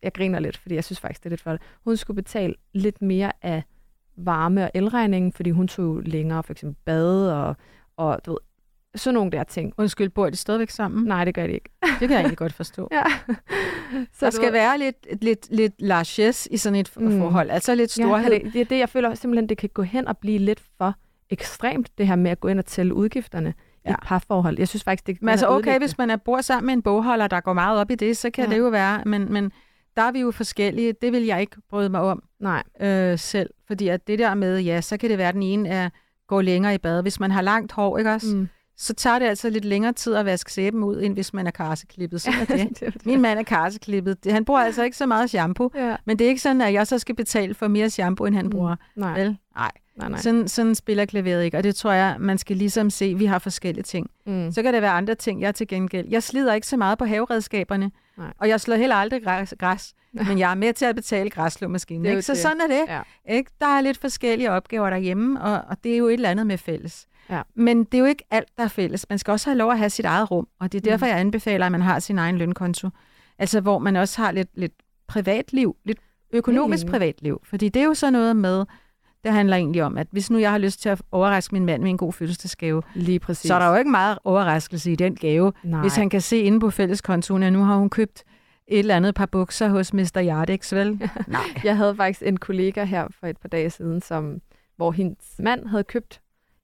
jeg 0.03 0.13
griner 0.13 0.39
lidt, 0.39 0.57
fordi 0.57 0.75
jeg 0.75 0.83
synes 0.83 0.99
faktisk, 0.99 1.23
det 1.23 1.25
er 1.25 1.31
lidt 1.31 1.41
for 1.41 1.51
det. 1.51 1.61
Hun 1.83 1.97
skulle 1.97 2.15
betale 2.15 2.55
lidt 2.73 3.01
mere 3.01 3.31
af 3.41 3.63
varme- 4.15 4.63
og 4.63 4.71
elregningen, 4.73 5.33
fordi 5.33 5.49
hun 5.49 5.67
tog 5.67 6.01
længere 6.01 6.43
for 6.43 6.53
eksempel 6.53 6.77
bade 6.85 7.43
og, 7.43 7.55
og 7.97 8.19
du 8.25 8.31
ved, 8.31 8.37
sådan 8.95 9.13
nogle 9.13 9.31
der 9.31 9.43
ting. 9.43 9.73
Undskyld, 9.77 10.09
bor 10.09 10.29
de 10.29 10.35
stadigvæk 10.35 10.69
sammen? 10.69 11.03
Nej, 11.07 11.25
det 11.25 11.33
gør 11.35 11.47
de 11.47 11.53
ikke. 11.53 11.69
Det 11.83 11.99
kan 11.99 12.09
jeg 12.09 12.19
egentlig 12.19 12.37
godt 12.37 12.53
forstå. 12.53 12.87
Ja. 12.91 13.03
Så 14.13 14.25
der 14.25 14.29
skal 14.29 14.45
ved- 14.45 14.51
være 14.51 14.77
lidt, 14.77 15.23
lidt, 15.23 15.47
lidt 15.51 15.73
largesse 15.79 16.53
i 16.53 16.57
sådan 16.57 16.79
et 16.79 16.91
Mm. 16.97 17.19
forhold. 17.19 17.49
Altså 17.49 17.75
lidt 17.75 17.97
Ja, 17.97 18.03
storhed. 18.03 18.31
kan 18.31 18.43
det, 18.43 18.53
det 18.53 18.61
er 18.61 18.65
det, 18.65 18.79
jeg 18.79 18.89
føler 18.89 19.13
simpelthen, 19.13 19.49
det 19.49 19.57
kan 19.57 19.69
gå 19.73 19.81
hen 19.81 20.07
og 20.07 20.17
blive 20.17 20.37
lidt 20.39 20.61
for 20.77 20.93
ekstremt, 21.29 21.89
det 21.97 22.07
her 22.07 22.15
med 22.15 22.31
at 22.31 22.39
gå 22.39 22.47
ind 22.47 22.59
og 22.59 22.65
tælle 22.65 22.93
udgifterne 22.93 23.53
ja. 23.85 23.89
i 23.89 23.91
Ja. 23.91 23.93
et 23.93 23.99
parforhold. 24.03 24.55
Jeg 24.59 24.67
synes 24.67 24.83
faktisk, 24.83 25.07
det 25.07 25.21
Men 25.21 25.29
altså 25.29 25.47
okay, 25.47 25.55
ødelægge 25.57 25.79
hvis 25.79 25.97
man 25.97 26.09
er 26.09 26.15
bor 26.15 26.41
sammen 26.41 26.65
med 26.65 26.73
en 26.73 26.81
bogholder, 26.81 27.27
der 27.27 27.39
går 27.41 27.53
meget 27.53 27.79
op 27.79 27.91
i 27.91 27.95
det, 27.95 28.17
så 28.17 28.29
kan 28.29 28.43
Ja. 28.43 28.49
ja. 28.49 28.55
det 28.55 28.61
jo 28.63 28.67
være. 28.69 29.01
Men, 29.05 29.33
men 29.33 29.51
der 29.95 30.01
er 30.01 30.11
vi 30.11 30.19
jo 30.19 30.31
forskellige. 30.31 30.93
Det 31.01 31.11
vil 31.11 31.23
jeg 31.25 31.41
ikke 31.41 31.55
bryde 31.69 31.89
mig 31.89 32.01
om. 32.01 32.23
Nej, 32.39 32.63
øh, 32.81 33.19
selv. 33.19 33.49
Fordi 33.67 33.87
at 33.87 34.07
det 34.07 34.19
der 34.19 34.33
med, 34.33 34.59
ja, 34.59 34.81
så 34.81 34.97
kan 34.97 35.09
det 35.09 35.17
være, 35.17 35.27
at 35.27 35.33
den 35.33 35.43
ene 35.43 35.69
er, 35.69 35.89
går 36.27 36.41
længere 36.41 36.75
i 36.75 36.77
bad. 36.77 37.01
Hvis 37.01 37.19
man 37.19 37.31
har 37.31 37.41
langt 37.41 37.71
hår, 37.71 37.97
ikke 37.97 38.11
også? 38.11 38.35
mm. 38.35 38.47
Så 38.77 38.93
tager 38.93 39.19
det 39.19 39.25
altså 39.25 39.49
lidt 39.49 39.65
længere 39.65 39.93
tid 39.93 40.15
at 40.15 40.25
vaske 40.25 40.53
sæben 40.53 40.83
ud, 40.83 41.01
end 41.01 41.13
hvis 41.13 41.33
man 41.33 41.47
er 41.47 41.51
karseklippet. 41.51 42.21
Sådan 42.21 42.39
er 42.41 42.45
det. 42.57 42.69
det, 42.79 42.81
er 42.87 42.91
det. 42.91 43.05
Min 43.05 43.21
mand 43.21 43.39
er 43.39 43.43
karseklippet. 43.43 44.17
Han 44.29 44.45
bruger 44.45 44.59
altså 44.61 44.83
ikke 44.83 44.97
så 44.97 45.05
meget 45.05 45.29
shampoo. 45.29 45.71
Ja. 45.75 45.95
Men 46.05 46.19
det 46.19 46.25
er 46.25 46.29
ikke 46.29 46.41
sådan, 46.41 46.61
at 46.61 46.73
jeg 46.73 46.87
så 46.87 46.99
skal 46.99 47.15
betale 47.15 47.53
for 47.53 47.67
mere 47.67 47.89
shampoo, 47.89 48.25
end 48.25 48.35
han 48.35 48.49
bruger. 48.49 48.75
Nej, 48.95 49.19
Vel? 49.19 49.37
Nej. 49.55 49.71
nej, 49.97 50.09
nej. 50.09 50.19
Sådan, 50.19 50.47
sådan 50.47 50.75
spiller 50.75 51.05
klaveret 51.05 51.43
ikke. 51.43 51.57
Og 51.57 51.63
det 51.63 51.75
tror 51.75 51.91
jeg, 51.91 52.15
man 52.19 52.37
skal 52.37 52.57
ligesom 52.57 52.89
se, 52.89 53.15
vi 53.17 53.25
har 53.25 53.39
forskellige 53.39 53.83
ting. 53.83 54.09
Mm. 54.25 54.51
Så 54.51 54.63
kan 54.63 54.73
der 54.73 54.79
være 54.79 54.91
andre 54.91 55.15
ting, 55.15 55.41
jeg 55.41 55.55
til 55.55 55.67
gengæld. 55.67 56.07
Jeg 56.09 56.23
slider 56.23 56.53
ikke 56.53 56.67
så 56.67 56.77
meget 56.77 56.97
på 56.97 57.05
haveredskaberne. 57.05 57.91
Nej. 58.17 58.33
Og 58.37 58.49
jeg 58.49 58.61
slår 58.61 58.75
heller 58.75 58.95
aldrig 58.95 59.23
græs, 59.23 59.53
græs 59.59 59.93
men 60.27 60.39
jeg 60.39 60.51
er 60.51 60.55
med 60.55 60.73
til 60.73 60.85
at 60.85 60.95
betale 60.95 61.29
græsslåmaskinen. 61.29 62.05
Ikke? 62.05 62.21
Så 62.21 62.31
det. 62.33 62.41
sådan 62.41 62.61
er 62.61 62.67
det. 62.67 62.83
Ja. 62.87 63.01
Ikke? 63.35 63.51
Der 63.61 63.67
er 63.67 63.81
lidt 63.81 63.97
forskellige 63.97 64.51
opgaver 64.51 64.89
derhjemme, 64.89 65.41
og, 65.41 65.61
og 65.69 65.77
det 65.83 65.93
er 65.93 65.97
jo 65.97 66.07
et 66.07 66.13
eller 66.13 66.29
andet 66.29 66.47
med 66.47 66.57
fælles. 66.57 67.07
Ja. 67.29 67.41
Men 67.55 67.83
det 67.83 67.93
er 67.93 67.99
jo 67.99 68.05
ikke 68.05 68.23
alt, 68.31 68.47
der 68.57 68.63
er 68.63 68.67
fælles. 68.67 69.05
Man 69.09 69.19
skal 69.19 69.31
også 69.31 69.49
have 69.49 69.57
lov 69.57 69.71
at 69.71 69.77
have 69.77 69.89
sit 69.89 70.05
eget 70.05 70.31
rum, 70.31 70.47
og 70.59 70.71
det 70.71 70.77
er 70.77 70.91
derfor, 70.91 71.05
Mm. 71.05 71.09
jeg 71.09 71.19
anbefaler, 71.19 71.65
at 71.65 71.71
man 71.71 71.81
har 71.81 71.99
sin 71.99 72.19
egen 72.19 72.37
lønkonto. 72.37 72.89
Altså, 73.39 73.61
hvor 73.61 73.79
man 73.79 73.95
også 73.95 74.21
har 74.21 74.31
lidt, 74.31 74.49
lidt 74.53 74.73
privatliv, 75.07 75.75
lidt 75.85 75.99
økonomisk 76.33 76.83
enig. 76.83 76.91
privatliv. 76.91 77.41
Fordi 77.43 77.69
det 77.69 77.79
er 77.79 77.85
jo 77.85 77.93
så 77.93 78.09
noget 78.09 78.35
med, 78.35 78.65
det 79.25 79.33
handler 79.33 79.57
egentlig 79.57 79.83
om, 79.83 79.97
at 79.97 80.07
hvis 80.11 80.29
nu 80.31 80.37
jeg 80.37 80.51
har 80.51 80.57
lyst 80.57 80.81
til 80.81 80.89
at 80.89 81.01
overraske 81.11 81.55
min 81.55 81.65
mand 81.65 81.81
med 81.81 81.89
en 81.89 81.97
god 81.97 82.13
fødselsdagsgave, 82.13 82.81
Lige 82.95 83.19
præcis. 83.19 83.47
så 83.47 83.53
er 83.55 83.59
der 83.59 83.67
jo 83.69 83.75
ikke 83.75 83.91
meget 83.91 84.17
overraskelse 84.23 84.91
i 84.91 84.95
den 84.95 85.15
gave, 85.15 85.53
Nej. 85.63 85.81
hvis 85.81 85.95
han 85.95 86.09
kan 86.09 86.21
se 86.21 86.39
inde 86.39 86.59
på 86.59 86.69
fælleskontoen, 86.69 87.43
at 87.43 87.53
nu 87.53 87.63
har 87.63 87.75
hun 87.75 87.89
købt 87.89 88.23
et 88.67 88.79
eller 88.79 88.95
andet 88.95 89.15
par 89.15 89.25
bukser 89.25 89.67
hos 89.69 89.93
Mr. 89.93 90.21
Yardex, 90.23 90.73
vel? 90.73 90.89
Nej. 91.27 91.41
Jeg 91.63 91.77
havde 91.77 91.95
faktisk 91.95 92.21
en 92.25 92.37
kollega 92.37 92.83
her 92.83 93.07
for 93.19 93.27
et 93.27 93.37
par 93.37 93.49
dage 93.49 93.69
siden, 93.69 94.01
som, 94.01 94.41
hvor 94.75 94.91
hendes 94.91 95.35
mand 95.39 95.67
havde 95.67 95.83
købt 95.83 96.21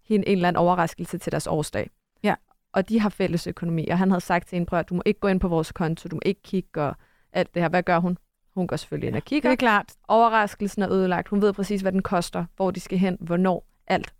hende 0.08 0.28
en 0.28 0.32
eller 0.38 0.48
anden 0.48 0.60
overraskelse 0.62 1.18
til 1.18 1.32
deres 1.32 1.48
årsdag. 1.48 1.90
Ja. 2.24 2.36
Og 2.74 2.90
de 2.90 3.00
har 3.00 3.10
fælles 3.10 3.48
økonomi, 3.48 3.88
og 3.88 3.98
han 3.98 4.12
havde 4.12 4.22
sagt 4.22 4.48
til 4.48 4.56
hende, 4.56 4.66
prøv 4.66 4.80
at 4.80 4.90
du 4.90 4.96
må 4.96 5.02
ikke 5.06 5.20
gå 5.20 5.28
ind 5.28 5.40
på 5.40 5.48
vores 5.48 5.72
konto, 5.72 6.10
du 6.10 6.16
må 6.16 6.22
ikke 6.26 6.42
kigge 6.44 6.82
og 6.82 6.96
alt 7.34 7.54
det 7.54 7.62
her. 7.62 7.70
Hvad 7.70 7.84
gør 7.84 8.00
hun? 8.00 8.18
Hun 8.56 8.68
går 8.68 8.76
selvfølgelig 8.76 9.08
ind 9.08 9.16
og 9.16 9.22
Det 9.22 9.26
kigger. 9.30 9.52
er 9.52 9.56
klart. 9.56 9.86
Overraskelsen 10.08 10.82
er 10.82 10.92
ødelagt. 10.92 11.28
Hun 11.28 11.42
ved 11.42 11.54
præcis, 11.54 11.82
hvad 11.82 11.92
den 11.92 12.02
koster, 12.02 12.46
hvor 12.56 12.72
de 12.72 12.80
skal 12.80 12.98
hen, 12.98 13.18
hvornår, 13.20 13.66
alt. 13.88 14.14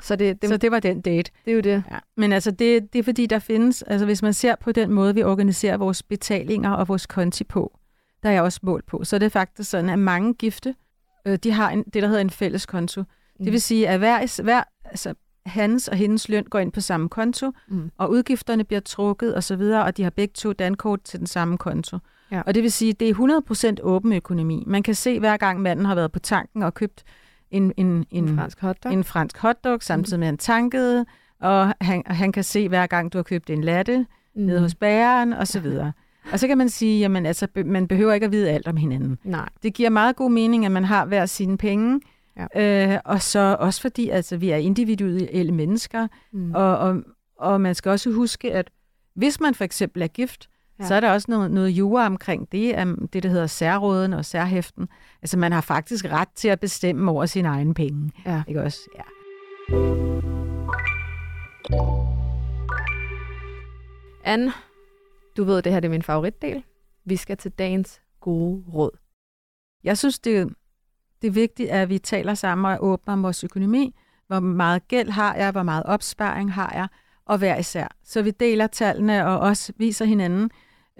Så 0.00 0.16
det, 0.16 0.42
det, 0.42 0.48
Så 0.50 0.56
det 0.56 0.70
var 0.70 0.80
den 0.80 1.00
date. 1.00 1.32
det 1.44 1.50
er 1.50 1.54
jo 1.54 1.60
det. 1.60 1.82
Ja. 1.90 1.98
Men 2.16 2.32
altså, 2.32 2.50
det, 2.50 2.92
det 2.92 2.98
er 2.98 3.02
fordi, 3.02 3.26
der 3.26 3.38
findes, 3.38 3.82
altså 3.82 4.06
hvis 4.06 4.22
man 4.22 4.32
ser 4.32 4.54
på 4.56 4.72
den 4.72 4.90
måde, 4.92 5.14
vi 5.14 5.22
organiserer 5.22 5.76
vores 5.76 6.02
betalinger 6.02 6.70
og 6.70 6.88
vores 6.88 7.06
konti 7.06 7.44
på, 7.44 7.78
der 8.22 8.28
er 8.28 8.32
jeg 8.32 8.42
også 8.42 8.60
målt 8.62 8.86
på, 8.86 9.04
så 9.04 9.16
er 9.16 9.20
det 9.20 9.32
faktisk 9.32 9.70
sådan, 9.70 9.90
at 9.90 9.98
mange 9.98 10.34
gifte, 10.34 10.74
øh, 11.26 11.36
de 11.38 11.50
har 11.50 11.70
en, 11.70 11.82
det, 11.82 12.02
der 12.02 12.06
hedder 12.08 12.20
en 12.20 12.30
fælles 12.30 12.66
konto. 12.66 13.00
Mm. 13.00 13.44
Det 13.44 13.52
vil 13.52 13.62
sige, 13.62 13.88
at 13.88 13.98
hver, 13.98 14.42
hver, 14.42 14.62
altså, 14.84 15.14
hans 15.46 15.88
og 15.88 15.96
hendes 15.96 16.28
løn 16.28 16.44
går 16.44 16.58
ind 16.58 16.72
på 16.72 16.80
samme 16.80 17.08
konto, 17.08 17.52
Mm. 17.68 17.90
og 17.98 18.10
udgifterne 18.10 18.64
bliver 18.64 18.80
trukket 18.80 19.36
osv., 19.36 19.52
og, 19.60 19.82
og 19.82 19.96
de 19.96 20.02
har 20.02 20.10
begge 20.10 20.32
to 20.32 20.52
dankort 20.52 21.02
til 21.02 21.18
den 21.18 21.26
samme 21.26 21.58
konto. 21.58 21.98
Ja. 22.36 22.42
Og 22.46 22.54
det 22.54 22.62
vil 22.62 22.72
sige, 22.72 22.90
at 22.90 23.00
det 23.00 23.08
er 23.08 23.72
100% 23.78 23.82
åben 23.82 24.12
økonomi. 24.12 24.64
Man 24.66 24.82
kan 24.82 24.94
se, 24.94 25.18
hver 25.18 25.36
gang 25.36 25.60
manden 25.60 25.86
har 25.86 25.94
været 25.94 26.12
på 26.12 26.18
tanken 26.18 26.62
og 26.62 26.74
købt 26.74 27.04
en, 27.50 27.72
en, 27.76 27.86
en, 28.10 28.28
En 28.28 28.36
fransk 28.36 28.60
hotdog. 28.60 28.92
en 28.92 29.04
fransk 29.04 29.38
hotdog, 29.38 29.82
samtidig 29.82 30.18
med 30.18 30.26
han 30.26 30.38
tankede, 30.38 31.06
og 31.40 31.74
han, 31.80 32.02
han 32.06 32.32
kan 32.32 32.44
se, 32.44 32.68
hver 32.68 32.86
gang 32.86 33.12
du 33.12 33.18
har 33.18 33.22
købt 33.22 33.50
en 33.50 33.64
latte, 33.64 34.06
mm. 34.34 34.42
nede 34.42 34.60
hos 34.60 34.74
og 35.38 35.48
så 35.48 35.60
videre. 35.60 35.92
Og 36.32 36.38
så 36.40 36.46
kan 36.46 36.58
man 36.58 36.68
sige, 36.68 37.00
jamen 37.00 37.26
altså, 37.26 37.46
man 37.64 37.88
behøver 37.88 38.12
ikke 38.12 38.26
at 38.26 38.32
vide 38.32 38.50
alt 38.50 38.68
om 38.68 38.76
hinanden. 38.76 39.18
Nej. 39.24 39.48
Det 39.62 39.74
giver 39.74 39.90
meget 39.90 40.16
god 40.16 40.30
mening, 40.30 40.66
at 40.66 40.72
man 40.72 40.84
har 40.84 41.04
hver 41.04 41.26
sine 41.26 41.58
penge. 41.58 42.00
Ja. 42.54 42.92
Øh, 42.94 43.00
og 43.04 43.22
så 43.22 43.56
også 43.60 43.80
fordi, 43.80 44.08
altså, 44.08 44.36
vi 44.36 44.50
er 44.50 44.56
individuelle 44.56 45.52
mennesker, 45.52 46.08
Mm. 46.32 46.54
og, 46.54 46.78
og, 46.78 47.02
og 47.38 47.60
man 47.60 47.74
skal 47.74 47.90
også 47.90 48.10
huske, 48.12 48.52
at 48.52 48.70
hvis 49.14 49.40
man 49.40 49.54
for 49.54 49.64
eksempel 49.64 50.02
er 50.02 50.06
gift, 50.06 50.48
Ja. 50.78 50.86
så 50.86 50.94
er 50.94 51.00
der 51.00 51.12
også 51.12 51.26
noget, 51.30 51.50
noget 51.50 51.70
jura 51.70 52.06
omkring 52.06 52.52
det, 52.52 52.82
um, 52.82 53.08
det 53.08 53.22
der 53.22 53.28
hedder 53.28 53.46
særråden 53.46 54.12
og 54.12 54.24
særhæften. 54.24 54.88
Altså 55.22 55.38
man 55.38 55.52
har 55.52 55.60
faktisk 55.60 56.04
ret 56.04 56.28
til 56.34 56.48
at 56.48 56.60
bestemme 56.60 57.10
over 57.10 57.26
sine 57.26 57.48
egne 57.48 57.74
penge. 57.74 58.10
Ja. 58.26 58.42
Ikke 58.48 58.62
også? 58.62 58.80
Ja. 58.96 59.02
Anne, 64.24 64.52
du 65.36 65.44
ved, 65.44 65.62
det 65.62 65.72
her 65.72 65.80
det 65.80 65.88
er 65.88 65.90
min 65.90 66.02
favoritdel. 66.02 66.64
Vi 67.04 67.16
skal 67.16 67.36
til 67.36 67.50
dagens 67.50 68.00
gode 68.20 68.64
råd. 68.74 68.90
Jeg 69.84 69.98
synes, 69.98 70.18
det, 70.18 70.54
det 71.22 71.28
er 71.28 71.32
vigtigt, 71.32 71.70
at 71.70 71.88
vi 71.88 71.98
taler 71.98 72.34
sammen 72.34 72.72
og 72.72 72.84
åbner 72.84 73.12
om 73.12 73.22
vores 73.22 73.44
økonomi. 73.44 73.94
Hvor 74.26 74.40
meget 74.40 74.88
gæld 74.88 75.10
har 75.10 75.34
jeg, 75.34 75.50
hvor 75.50 75.62
meget 75.62 75.82
opsparing 75.82 76.52
har 76.52 76.72
jeg, 76.74 76.88
og 77.26 77.38
hver 77.38 77.56
især. 77.56 77.88
Så 78.04 78.22
vi 78.22 78.30
deler 78.30 78.66
tallene 78.66 79.26
og 79.26 79.38
også 79.38 79.72
viser 79.76 80.04
hinanden 80.04 80.50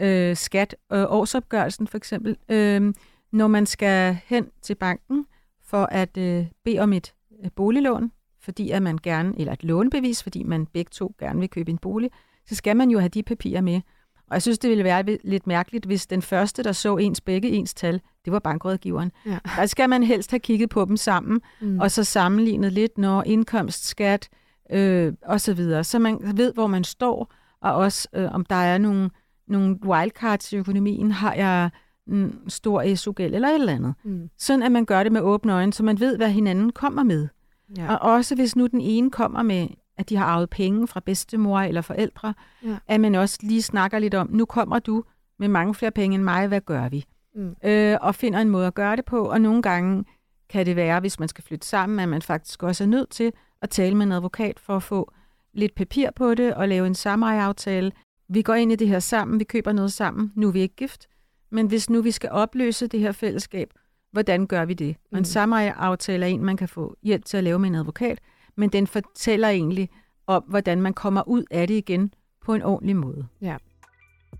øh, 0.00 0.36
skat, 0.36 0.76
øh, 0.92 1.04
årsopgørelsen 1.08 1.86
for 1.86 1.96
eksempel, 1.96 2.36
øh, 2.48 2.94
når 3.32 3.46
man 3.46 3.66
skal 3.66 4.18
hen 4.26 4.46
til 4.62 4.74
banken 4.74 5.26
for 5.66 5.84
at 5.84 6.16
øh, 6.16 6.46
bede 6.64 6.78
om 6.78 6.92
et 6.92 7.14
øh, 7.44 7.50
boliglån, 7.56 8.12
fordi 8.40 8.70
at 8.70 8.82
man 8.82 8.98
gerne, 9.02 9.34
eller 9.38 9.52
et 9.52 9.64
lånebevis, 9.64 10.22
fordi 10.22 10.42
man 10.42 10.66
begge 10.66 10.90
to 10.92 11.14
gerne 11.18 11.40
vil 11.40 11.50
købe 11.50 11.70
en 11.70 11.78
bolig, 11.78 12.10
så 12.46 12.54
skal 12.54 12.76
man 12.76 12.90
jo 12.90 12.98
have 12.98 13.08
de 13.08 13.22
papirer 13.22 13.60
med. 13.60 13.80
Og 14.28 14.34
jeg 14.34 14.42
synes, 14.42 14.58
det 14.58 14.70
ville 14.70 14.84
være 14.84 15.18
lidt 15.24 15.46
mærkeligt, 15.46 15.86
hvis 15.86 16.06
den 16.06 16.22
første, 16.22 16.62
der 16.62 16.72
så 16.72 16.96
ens 16.96 17.20
begge 17.20 17.48
ens 17.50 17.74
tal, 17.74 18.00
det 18.24 18.32
var 18.32 18.38
bankrådgiveren. 18.38 19.12
Ja. 19.26 19.38
Der 19.56 19.66
skal 19.66 19.88
man 19.88 20.02
helst 20.02 20.30
have 20.30 20.40
kigget 20.40 20.70
på 20.70 20.84
dem 20.84 20.96
sammen, 20.96 21.40
Mm. 21.60 21.80
og 21.80 21.90
så 21.90 22.04
sammenlignet 22.04 22.72
lidt, 22.72 22.98
når 22.98 23.22
indkomst, 23.22 23.86
skat 23.86 24.28
øh, 24.72 25.12
og 25.22 25.40
så 25.40 25.54
videre, 25.54 25.84
så 25.84 25.98
man 25.98 26.18
ved, 26.36 26.52
hvor 26.54 26.66
man 26.66 26.84
står, 26.84 27.32
og 27.60 27.74
også 27.74 28.08
øh, 28.12 28.32
om 28.34 28.44
der 28.44 28.54
er 28.56 28.78
nogle, 28.78 29.10
nogle 29.48 29.78
wildcards 29.84 30.52
i 30.52 30.56
økonomien, 30.56 31.10
har 31.12 31.34
jeg 31.34 31.70
en 32.08 32.40
stor 32.48 32.94
SU-gæld 32.94 33.34
eller 33.34 33.48
et 33.48 33.54
eller 33.54 33.72
andet. 33.72 33.94
Mm. 34.04 34.30
Sådan 34.38 34.62
at 34.62 34.72
man 34.72 34.84
gør 34.84 35.02
det 35.02 35.12
med 35.12 35.20
åbne 35.20 35.52
øjne, 35.52 35.72
så 35.72 35.82
man 35.82 36.00
ved, 36.00 36.16
hvad 36.16 36.30
hinanden 36.30 36.72
kommer 36.72 37.02
med. 37.02 37.28
Ja. 37.76 37.94
Og 37.94 38.12
også 38.12 38.34
hvis 38.34 38.56
nu 38.56 38.66
den 38.66 38.80
ene 38.80 39.10
kommer 39.10 39.42
med, 39.42 39.68
at 39.98 40.08
de 40.08 40.16
har 40.16 40.24
arvet 40.26 40.50
penge 40.50 40.88
fra 40.88 41.00
bedstemor 41.00 41.60
eller 41.60 41.80
forældre, 41.80 42.34
Ja. 42.64 42.76
at 42.88 43.00
man 43.00 43.14
også 43.14 43.38
lige 43.42 43.62
snakker 43.62 43.98
lidt 43.98 44.14
om, 44.14 44.28
nu 44.32 44.44
kommer 44.44 44.78
du 44.78 45.04
med 45.38 45.48
mange 45.48 45.74
flere 45.74 45.90
penge 45.90 46.14
end 46.14 46.22
mig, 46.24 46.46
hvad 46.48 46.60
gør 46.60 46.88
vi? 46.88 47.04
Mm. 47.34 47.54
øh, 47.64 47.96
og 48.00 48.14
finder 48.14 48.38
en 48.38 48.48
måde 48.48 48.66
at 48.66 48.74
gøre 48.74 48.96
det 48.96 49.04
på. 49.04 49.24
Og 49.24 49.40
nogle 49.40 49.62
gange 49.62 50.04
kan 50.48 50.66
det 50.66 50.76
være, 50.76 51.00
hvis 51.00 51.18
man 51.20 51.28
skal 51.28 51.44
flytte 51.44 51.66
sammen, 51.66 52.00
at 52.00 52.08
man 52.08 52.22
faktisk 52.22 52.62
også 52.62 52.84
er 52.84 52.88
nødt 52.88 53.10
til 53.10 53.32
at 53.64 53.70
tale 53.70 53.96
med 53.96 54.06
en 54.06 54.12
advokat 54.12 54.58
for 54.60 54.76
at 54.76 54.82
få 54.82 55.12
lidt 55.54 55.74
papir 55.74 56.10
på 56.16 56.34
det 56.34 56.54
og 56.54 56.68
lave 56.68 56.86
en 56.86 56.94
samejeaftale. 56.94 57.92
Vi 58.28 58.42
går 58.42 58.54
ind 58.54 58.72
i 58.72 58.76
det 58.76 58.88
her 58.88 58.98
sammen, 58.98 59.38
vi 59.38 59.44
køber 59.44 59.72
noget 59.72 59.92
sammen. 59.92 60.32
Nu 60.36 60.48
er 60.48 60.52
vi 60.52 60.60
ikke 60.60 60.76
gift, 60.76 61.06
men 61.50 61.66
hvis 61.66 61.90
nu 61.90 62.02
vi 62.02 62.10
skal 62.10 62.30
opløse 62.30 62.86
det 62.86 63.00
her 63.00 63.12
fællesskab, 63.12 63.70
hvordan 64.12 64.46
gør 64.46 64.64
vi 64.64 64.74
det? 64.74 64.96
Og 65.12 65.18
en 65.18 65.20
Mm. 65.20 65.24
samejeaftale 65.24 66.24
er 66.26 66.30
en, 66.30 66.44
man 66.44 66.56
kan 66.56 66.68
få 66.68 66.96
hjælp 67.02 67.24
til 67.24 67.36
at 67.36 67.44
lave 67.44 67.58
med 67.58 67.68
en 67.68 67.74
advokat, 67.74 68.18
men 68.56 68.68
den 68.70 68.86
fortæller 68.86 69.48
egentlig 69.48 69.90
om, 70.26 70.42
hvordan 70.48 70.82
man 70.82 70.94
kommer 70.94 71.28
ud 71.28 71.44
af 71.50 71.68
det 71.68 71.74
igen 71.74 72.14
på 72.44 72.54
en 72.54 72.62
ordentlig 72.62 72.96
måde. 72.96 73.26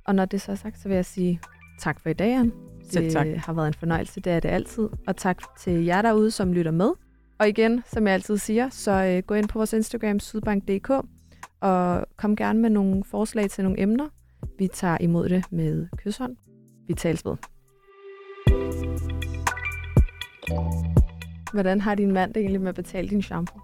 Og 0.04 0.14
når 0.14 0.24
det 0.24 0.40
så 0.40 0.52
er 0.52 0.56
sagt, 0.56 0.78
så 0.80 0.88
vil 0.88 0.94
jeg 0.94 1.04
sige 1.04 1.40
tak 1.80 2.00
for 2.00 2.08
i 2.08 2.12
dag, 2.12 2.34
Anne. 2.34 2.52
Selv 2.90 3.04
Det 3.04 3.12
tak. 3.12 3.26
har 3.26 3.52
været 3.52 3.66
en 3.68 3.74
fornøjelse, 3.74 4.20
det 4.20 4.32
er 4.32 4.40
det 4.40 4.48
altid. 4.48 4.88
Og 5.06 5.16
tak 5.16 5.56
til 5.58 5.84
jer 5.84 6.02
derude, 6.02 6.30
som 6.30 6.52
lytter 6.52 6.70
med. 6.70 6.90
Og 7.38 7.48
igen, 7.48 7.82
som 7.86 8.06
jeg 8.06 8.14
altid 8.14 8.36
siger, 8.36 8.68
så 8.68 8.90
øh, 8.90 9.22
gå 9.26 9.34
ind 9.34 9.48
på 9.48 9.58
vores 9.58 9.72
Instagram, 9.72 10.20
sydbank.dk, 10.20 10.90
og 11.60 12.06
kom 12.16 12.36
gerne 12.36 12.58
med 12.58 12.70
nogle 12.70 13.04
forslag 13.04 13.50
til 13.50 13.64
nogle 13.64 13.80
emner. 13.80 14.08
Vi 14.58 14.68
tager 14.68 14.96
imod 15.00 15.28
det 15.28 15.44
med 15.50 15.86
kysshånd. 15.96 16.36
Vi 16.88 16.94
tales 16.94 17.24
ved. 17.24 17.36
Hvordan 21.52 21.80
har 21.80 21.94
din 21.94 22.12
mand 22.12 22.34
det 22.34 22.40
egentlig 22.40 22.60
med 22.60 22.68
at 22.68 22.74
betale 22.74 23.08
din 23.08 23.22
shampoo? 23.22 23.60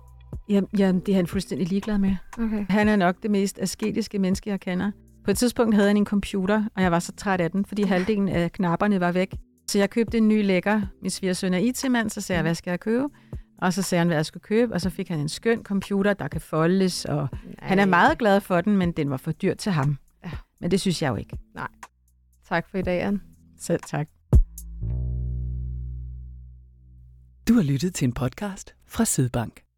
Jamen, 0.48 0.68
jamen, 0.78 1.02
det 1.06 1.12
er 1.12 1.16
han 1.16 1.26
fuldstændig 1.26 1.68
ligeglad 1.68 1.98
med. 1.98 2.16
Okay. 2.38 2.66
Han 2.68 2.88
er 2.88 2.96
nok 2.96 3.22
det 3.22 3.30
mest 3.30 3.59
asketiske 3.59 4.18
menneske, 4.18 4.50
jeg 4.50 4.61
kender. 4.61 4.90
På 5.24 5.30
et 5.30 5.38
tidspunkt 5.38 5.74
havde 5.74 5.88
han 5.88 5.96
en 5.96 6.06
computer, 6.06 6.64
og 6.76 6.83
jeg 6.83 6.92
var 6.92 6.98
så 6.98 7.12
træt 7.12 7.40
af 7.40 7.50
den, 7.50 7.64
fordi 7.64 7.83
halvdelen 7.83 8.28
af 8.28 8.52
knapperne 8.52 9.00
var 9.00 9.12
væk. 9.12 9.35
Så 9.68 9.78
jeg 9.78 9.90
købte 9.90 10.18
en 10.18 10.28
ny 10.28 10.44
lækker. 10.44 10.80
Min 11.02 11.11
svigersøn 11.11 11.54
er 11.54 11.59
IT-mand, 11.59 12.11
så 12.11 12.20
sagde 12.20 12.37
jeg, 12.37 12.42
hvad 12.42 12.54
skal 12.54 12.70
jeg 12.70 12.80
købe? 12.80 13.04
Og 13.61 13.73
så 13.73 13.83
sagde 13.83 14.01
han, 14.01 14.07
hvad 14.07 14.16
jeg 14.16 14.27
skulle 14.27 14.42
købe, 14.42 14.75
og 14.75 14.81
så 14.81 14.90
fik 14.90 15.09
han 15.09 15.20
en 15.20 15.29
skøn 15.29 15.62
computer, 15.62 16.14
der 16.14 16.29
kan 16.29 16.40
foldes, 16.40 17.05
og 17.05 17.29
han 17.59 17.79
er 17.79 17.85
meget 17.85 18.18
glad 18.18 18.40
for 18.40 18.61
den, 18.61 18.77
men 18.77 18.92
den 18.92 19.11
var 19.11 19.16
for 19.16 19.33
dyr 19.33 19.55
til 19.55 19.73
ham. 19.73 19.99
Ja. 20.25 20.31
Men 20.61 20.70
det 20.70 20.81
synes 20.81 21.03
jeg 21.03 21.11
jo 21.11 21.16
ikke. 21.16 21.38
Tak 22.49 22.68
for 22.70 22.79
i 22.79 22.83
dag, 22.83 23.03
Anne. 23.03 23.20
Selv 23.59 23.81
tak. 23.87 24.09
Du 27.49 27.55
har 27.55 27.62
lyttet 27.62 27.94
til 27.94 28.05
en 28.05 28.12
podcast 28.12 28.75
fra 28.87 29.05
Sydbank. 29.05 29.69